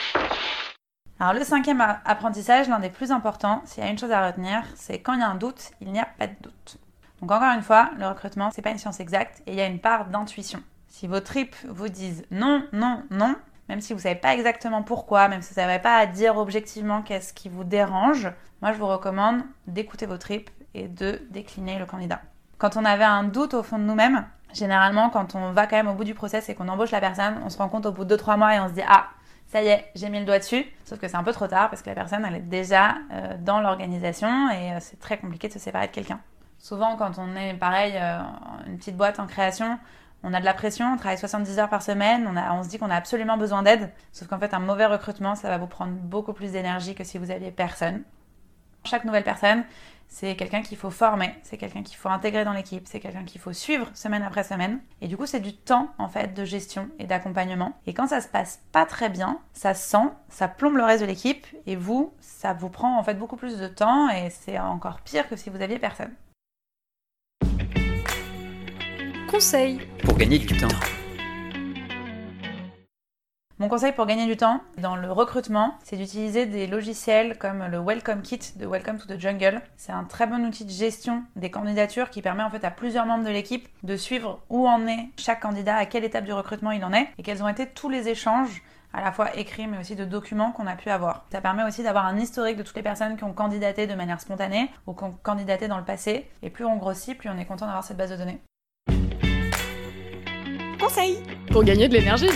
Alors 1.20 1.34
le 1.34 1.44
cinquième 1.44 1.80
apprentissage, 2.04 2.68
l'un 2.68 2.80
des 2.80 2.90
plus 2.90 3.12
importants, 3.12 3.62
s'il 3.64 3.84
y 3.84 3.86
a 3.86 3.90
une 3.90 3.98
chose 3.98 4.10
à 4.10 4.26
retenir, 4.26 4.64
c'est 4.74 5.00
quand 5.00 5.12
il 5.12 5.20
y 5.20 5.22
a 5.22 5.28
un 5.28 5.36
doute, 5.36 5.70
il 5.80 5.92
n'y 5.92 6.00
a 6.00 6.08
pas 6.18 6.26
de 6.26 6.34
doute. 6.40 6.78
Donc 7.20 7.30
encore 7.30 7.54
une 7.54 7.62
fois, 7.62 7.90
le 7.96 8.08
recrutement, 8.08 8.50
c'est 8.50 8.62
pas 8.62 8.70
une 8.70 8.78
science 8.78 8.98
exacte 8.98 9.40
et 9.46 9.52
il 9.52 9.58
y 9.58 9.60
a 9.60 9.66
une 9.66 9.78
part 9.78 10.06
d'intuition. 10.06 10.60
Si 10.92 11.06
vos 11.06 11.20
tripes 11.20 11.56
vous 11.68 11.88
disent 11.88 12.24
non, 12.30 12.64
non, 12.72 13.02
non, 13.10 13.34
même 13.68 13.80
si 13.80 13.92
vous 13.94 13.98
savez 13.98 14.14
pas 14.14 14.34
exactement 14.34 14.82
pourquoi, 14.82 15.28
même 15.28 15.42
si 15.42 15.48
vous 15.48 15.60
savez 15.60 15.80
pas 15.80 15.96
à 15.96 16.06
dire 16.06 16.36
objectivement 16.36 17.02
qu'est-ce 17.02 17.32
qui 17.32 17.48
vous 17.48 17.64
dérange, 17.64 18.30
moi 18.60 18.72
je 18.72 18.78
vous 18.78 18.86
recommande 18.86 19.42
d'écouter 19.66 20.06
vos 20.06 20.18
tripes 20.18 20.50
et 20.74 20.88
de 20.88 21.20
décliner 21.30 21.78
le 21.78 21.86
candidat 21.86 22.20
quand 22.62 22.76
on 22.76 22.84
avait 22.84 23.02
un 23.02 23.24
doute 23.24 23.54
au 23.54 23.64
fond 23.64 23.76
de 23.76 23.82
nous-mêmes, 23.82 24.24
généralement, 24.54 25.10
quand 25.10 25.34
on 25.34 25.50
va 25.50 25.66
quand 25.66 25.74
même 25.74 25.88
au 25.88 25.94
bout 25.94 26.04
du 26.04 26.14
process 26.14 26.48
et 26.48 26.54
qu'on 26.54 26.68
embauche 26.68 26.92
la 26.92 27.00
personne, 27.00 27.40
on 27.44 27.50
se 27.50 27.58
rend 27.58 27.68
compte 27.68 27.86
au 27.86 27.90
bout 27.90 28.04
de 28.04 28.16
2-3 28.16 28.38
mois 28.38 28.54
et 28.54 28.60
on 28.60 28.68
se 28.68 28.74
dit 28.74 28.82
Ah, 28.86 29.08
ça 29.48 29.64
y 29.64 29.66
est, 29.66 29.90
j'ai 29.96 30.08
mis 30.10 30.20
le 30.20 30.24
doigt 30.24 30.38
dessus. 30.38 30.64
Sauf 30.84 31.00
que 31.00 31.08
c'est 31.08 31.16
un 31.16 31.24
peu 31.24 31.32
trop 31.32 31.48
tard 31.48 31.70
parce 31.70 31.82
que 31.82 31.88
la 31.88 31.96
personne, 31.96 32.24
elle 32.24 32.36
est 32.36 32.48
déjà 32.48 32.94
euh, 33.10 33.36
dans 33.40 33.60
l'organisation 33.60 34.48
et 34.50 34.74
euh, 34.74 34.76
c'est 34.78 35.00
très 35.00 35.18
compliqué 35.18 35.48
de 35.48 35.52
se 35.54 35.58
séparer 35.58 35.88
de 35.88 35.92
quelqu'un. 35.92 36.20
Souvent, 36.60 36.94
quand 36.94 37.18
on 37.18 37.34
est 37.34 37.54
pareil, 37.54 37.94
euh, 37.96 38.20
une 38.68 38.78
petite 38.78 38.96
boîte 38.96 39.18
en 39.18 39.26
création, 39.26 39.80
on 40.22 40.32
a 40.32 40.40
de 40.40 40.44
la 40.44 40.54
pression, 40.54 40.92
on 40.92 40.96
travaille 40.96 41.18
70 41.18 41.58
heures 41.58 41.68
par 41.68 41.82
semaine, 41.82 42.28
on, 42.30 42.36
a, 42.36 42.62
se 42.62 42.68
dit 42.68 42.78
qu'on 42.78 42.90
a 42.90 42.96
absolument 42.96 43.36
besoin 43.36 43.62
d'aide. 43.62 43.90
Sauf 44.12 44.28
qu'en 44.28 44.38
fait, 44.38 44.54
un 44.54 44.60
mauvais 44.60 44.86
recrutement, 44.86 45.34
ça 45.34 45.48
va 45.48 45.58
vous 45.58 45.66
prendre 45.66 45.92
beaucoup 45.92 46.32
plus 46.32 46.52
d'énergie 46.52 46.94
que 46.94 47.04
si 47.04 47.18
vous 47.18 47.30
aviez 47.30 47.50
personne. 47.50 48.02
Chaque 48.84 49.04
nouvelle 49.04 49.24
personne, 49.24 49.64
c'est 50.08 50.36
quelqu'un 50.36 50.60
qu'il 50.60 50.76
faut 50.76 50.90
former, 50.90 51.34
c'est 51.42 51.56
quelqu'un 51.56 51.82
qu'il 51.82 51.96
faut 51.96 52.08
intégrer 52.08 52.44
dans 52.44 52.52
l'équipe, 52.52 52.86
c'est 52.86 53.00
quelqu'un 53.00 53.24
qu'il 53.24 53.40
faut 53.40 53.52
suivre 53.52 53.88
semaine 53.94 54.22
après 54.22 54.44
semaine. 54.44 54.80
Et 55.00 55.08
du 55.08 55.16
coup, 55.16 55.26
c'est 55.26 55.40
du 55.40 55.56
temps 55.56 55.88
en 55.98 56.08
fait 56.08 56.34
de 56.34 56.44
gestion 56.44 56.88
et 56.98 57.06
d'accompagnement. 57.06 57.72
Et 57.86 57.94
quand 57.94 58.08
ça 58.08 58.20
se 58.20 58.28
passe 58.28 58.60
pas 58.72 58.84
très 58.84 59.08
bien, 59.08 59.38
ça 59.54 59.72
sent, 59.72 60.10
ça 60.28 60.48
plombe 60.48 60.76
le 60.76 60.84
reste 60.84 61.02
de 61.02 61.06
l'équipe 61.06 61.46
et 61.66 61.76
vous, 61.76 62.12
ça 62.20 62.52
vous 62.52 62.68
prend 62.68 62.98
en 62.98 63.02
fait 63.02 63.14
beaucoup 63.14 63.36
plus 63.36 63.58
de 63.58 63.68
temps 63.68 64.10
et 64.10 64.30
c'est 64.30 64.58
encore 64.58 65.00
pire 65.00 65.28
que 65.28 65.36
si 65.36 65.48
vous 65.48 65.62
aviez 65.62 65.78
personne. 65.78 66.12
Conseil 69.32 69.80
pour 70.04 70.18
gagner 70.18 70.38
du 70.38 70.46
temps. 70.58 70.68
Mon 73.58 73.66
conseil 73.66 73.92
pour 73.92 74.04
gagner 74.04 74.26
du 74.26 74.36
temps 74.36 74.60
dans 74.76 74.94
le 74.94 75.10
recrutement, 75.10 75.78
c'est 75.82 75.96
d'utiliser 75.96 76.44
des 76.44 76.66
logiciels 76.66 77.38
comme 77.38 77.64
le 77.64 77.78
Welcome 77.78 78.20
Kit 78.20 78.40
de 78.56 78.66
Welcome 78.66 78.98
to 78.98 79.06
the 79.06 79.18
Jungle. 79.18 79.62
C'est 79.78 79.92
un 79.92 80.04
très 80.04 80.26
bon 80.26 80.44
outil 80.44 80.66
de 80.66 80.70
gestion 80.70 81.22
des 81.34 81.50
candidatures 81.50 82.10
qui 82.10 82.20
permet 82.20 82.42
en 82.42 82.50
fait 82.50 82.62
à 82.62 82.70
plusieurs 82.70 83.06
membres 83.06 83.24
de 83.24 83.30
l'équipe 83.30 83.66
de 83.82 83.96
suivre 83.96 84.42
où 84.50 84.68
en 84.68 84.86
est 84.86 85.08
chaque 85.16 85.40
candidat, 85.40 85.76
à 85.76 85.86
quelle 85.86 86.04
étape 86.04 86.26
du 86.26 86.34
recrutement 86.34 86.72
il 86.72 86.84
en 86.84 86.92
est 86.92 87.08
et 87.16 87.22
quels 87.22 87.42
ont 87.42 87.48
été 87.48 87.66
tous 87.66 87.88
les 87.88 88.10
échanges 88.10 88.62
à 88.92 89.00
la 89.00 89.12
fois 89.12 89.34
écrits 89.34 89.66
mais 89.66 89.78
aussi 89.78 89.96
de 89.96 90.04
documents 90.04 90.52
qu'on 90.52 90.66
a 90.66 90.76
pu 90.76 90.90
avoir. 90.90 91.24
Ça 91.32 91.40
permet 91.40 91.64
aussi 91.64 91.82
d'avoir 91.82 92.04
un 92.04 92.18
historique 92.18 92.58
de 92.58 92.62
toutes 92.62 92.76
les 92.76 92.82
personnes 92.82 93.16
qui 93.16 93.24
ont 93.24 93.32
candidaté 93.32 93.86
de 93.86 93.94
manière 93.94 94.20
spontanée 94.20 94.70
ou 94.86 94.92
qui 94.92 95.04
ont 95.04 95.16
candidaté 95.22 95.68
dans 95.68 95.78
le 95.78 95.84
passé. 95.84 96.28
Et 96.42 96.50
plus 96.50 96.66
on 96.66 96.76
grossit, 96.76 97.16
plus 97.16 97.30
on 97.30 97.38
est 97.38 97.46
content 97.46 97.64
d'avoir 97.64 97.82
cette 97.82 97.96
base 97.96 98.10
de 98.10 98.16
données. 98.16 98.42
Conseil 100.82 101.22
pour 101.52 101.62
gagner 101.62 101.86
de 101.86 101.94
l'énergie. 101.94 102.28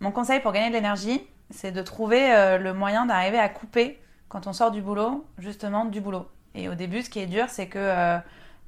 Mon 0.00 0.10
conseil 0.10 0.40
pour 0.40 0.52
gagner 0.52 0.68
de 0.68 0.74
l'énergie, 0.74 1.22
c'est 1.48 1.72
de 1.72 1.80
trouver 1.80 2.30
euh, 2.34 2.58
le 2.58 2.74
moyen 2.74 3.06
d'arriver 3.06 3.38
à 3.38 3.48
couper 3.48 3.98
quand 4.28 4.46
on 4.46 4.52
sort 4.52 4.70
du 4.70 4.82
boulot, 4.82 5.24
justement 5.38 5.86
du 5.86 6.02
boulot. 6.02 6.28
Et 6.54 6.68
au 6.68 6.74
début, 6.74 7.00
ce 7.00 7.08
qui 7.08 7.20
est 7.20 7.26
dur, 7.26 7.46
c'est 7.48 7.68
que 7.68 7.78
euh, 7.78 8.18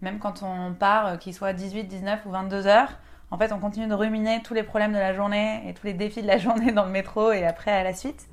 même 0.01 0.19
quand 0.19 0.43
on 0.43 0.73
part, 0.73 1.07
euh, 1.07 1.17
qu'il 1.19 1.35
soit 1.35 1.53
18, 1.53 1.85
19 1.85 2.25
ou 2.25 2.31
22 2.31 2.67
heures, 2.67 2.89
en 3.31 3.37
fait, 3.37 3.53
on 3.53 3.59
continue 3.59 3.87
de 3.87 3.93
ruminer 3.93 4.41
tous 4.43 4.55
les 4.55 4.63
problèmes 4.63 4.95
de 4.95 4.99
la 4.99 5.13
journée 5.13 5.63
et 5.69 5.75
tous 5.75 5.87
les 5.87 5.93
défis 5.93 6.23
de 6.23 6.29
la 6.29 6.39
journée 6.39 6.73
dans 6.73 6.87
le 6.87 6.91
métro 6.91 7.33
et 7.33 7.45
après 7.45 7.71
à 7.71 7.85
la 7.85 7.93
suite. 7.93 8.29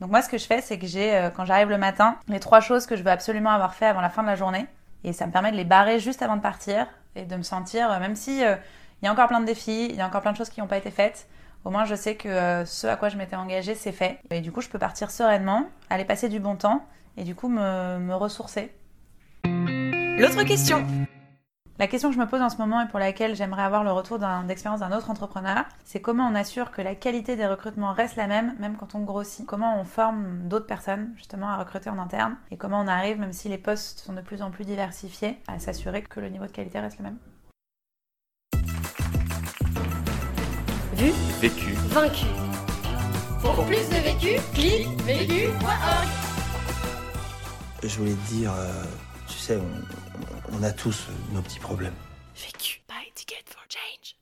Donc 0.00 0.10
moi, 0.10 0.22
ce 0.22 0.30
que 0.30 0.38
je 0.38 0.46
fais, 0.46 0.62
c'est 0.62 0.78
que 0.78 0.86
j'ai, 0.86 1.28
quand 1.36 1.44
j'arrive 1.44 1.68
le 1.68 1.76
matin, 1.76 2.16
les 2.28 2.40
trois 2.40 2.60
choses 2.60 2.86
que 2.86 2.96
je 2.96 3.02
veux 3.02 3.10
absolument 3.10 3.50
avoir 3.50 3.74
fait 3.74 3.86
avant 3.86 4.00
la 4.00 4.08
fin 4.08 4.22
de 4.22 4.28
la 4.28 4.36
journée. 4.36 4.64
Et 5.04 5.12
ça 5.12 5.26
me 5.26 5.32
permet 5.32 5.52
de 5.52 5.56
les 5.58 5.64
barrer 5.64 6.00
juste 6.00 6.22
avant 6.22 6.36
de 6.36 6.40
partir 6.40 6.86
et 7.16 7.24
de 7.24 7.36
me 7.36 7.42
sentir, 7.42 7.88
même 8.00 8.16
si 8.16 8.40
il 8.40 9.04
y 9.04 9.08
a 9.08 9.12
encore 9.12 9.28
plein 9.28 9.40
de 9.40 9.46
défis, 9.46 9.86
il 9.90 9.96
y 9.96 10.00
a 10.00 10.06
encore 10.06 10.22
plein 10.22 10.32
de 10.32 10.36
choses 10.36 10.50
qui 10.50 10.60
n'ont 10.60 10.66
pas 10.66 10.78
été 10.78 10.90
faites, 10.90 11.26
au 11.64 11.70
moins, 11.70 11.86
je 11.86 11.94
sais 11.94 12.14
que 12.14 12.28
euh, 12.28 12.64
ce 12.66 12.86
à 12.86 12.96
quoi 12.96 13.08
je 13.08 13.16
m'étais 13.16 13.36
engagée, 13.36 13.74
c'est 13.74 13.92
fait. 13.92 14.18
Et 14.30 14.42
du 14.42 14.52
coup, 14.52 14.60
je 14.60 14.68
peux 14.68 14.78
partir 14.78 15.10
sereinement, 15.10 15.66
aller 15.88 16.04
passer 16.04 16.28
du 16.28 16.38
bon 16.38 16.56
temps 16.56 16.84
et 17.16 17.24
du 17.24 17.34
coup 17.34 17.48
me, 17.48 18.14
ressourcer. 18.14 18.70
L'autre 19.44 20.42
question 20.44 20.86
la 21.78 21.88
question 21.88 22.08
que 22.10 22.14
je 22.14 22.20
me 22.20 22.26
pose 22.26 22.40
en 22.40 22.50
ce 22.50 22.58
moment 22.58 22.80
et 22.82 22.86
pour 22.86 23.00
laquelle 23.00 23.34
j'aimerais 23.34 23.62
avoir 23.62 23.82
le 23.82 23.90
retour 23.90 24.20
d'expérience 24.46 24.80
d'un 24.80 24.96
autre 24.96 25.10
entrepreneur, 25.10 25.64
c'est 25.84 26.00
comment 26.00 26.24
on 26.28 26.34
assure 26.36 26.70
que 26.70 26.80
la 26.82 26.94
qualité 26.94 27.34
des 27.34 27.46
recrutements 27.46 27.92
reste 27.92 28.14
la 28.14 28.28
même, 28.28 28.54
même 28.60 28.76
quand 28.76 28.94
on 28.94 29.00
grossit. 29.00 29.44
Comment 29.44 29.80
on 29.80 29.84
forme 29.84 30.48
d'autres 30.48 30.66
personnes 30.66 31.12
justement 31.16 31.48
à 31.48 31.56
recruter 31.56 31.90
en 31.90 31.98
interne 31.98 32.36
et 32.52 32.56
comment 32.56 32.80
on 32.80 32.86
arrive, 32.86 33.18
même 33.18 33.32
si 33.32 33.48
les 33.48 33.58
postes 33.58 33.98
sont 33.98 34.12
de 34.12 34.20
plus 34.20 34.40
en 34.40 34.52
plus 34.52 34.64
diversifiés, 34.64 35.38
à 35.48 35.58
s'assurer 35.58 36.02
que 36.02 36.20
le 36.20 36.28
niveau 36.28 36.46
de 36.46 36.52
qualité 36.52 36.78
reste 36.78 36.98
le 36.98 37.04
même. 37.04 37.18
Vu, 40.94 41.10
vécu, 41.40 41.72
vaincu. 41.88 42.26
Pour 43.42 43.66
plus 43.66 43.88
de 43.88 43.96
vécu, 43.96 44.40
clique 44.54 45.02
vécu.org. 45.02 46.08
Je 47.82 47.98
voulais 47.98 48.12
te 48.14 48.32
dire, 48.32 48.52
euh, 48.56 48.84
tu 49.26 49.34
sais, 49.34 49.58
on, 49.58 50.03
on 50.58 50.62
a 50.62 50.72
tous 50.72 51.06
nos 51.32 51.42
petits 51.42 51.58
problèmes. 51.58 51.94
Vécu 52.36 52.82
by 52.88 53.10
Ticket 53.14 53.44
for 53.48 53.62
Change. 53.68 54.16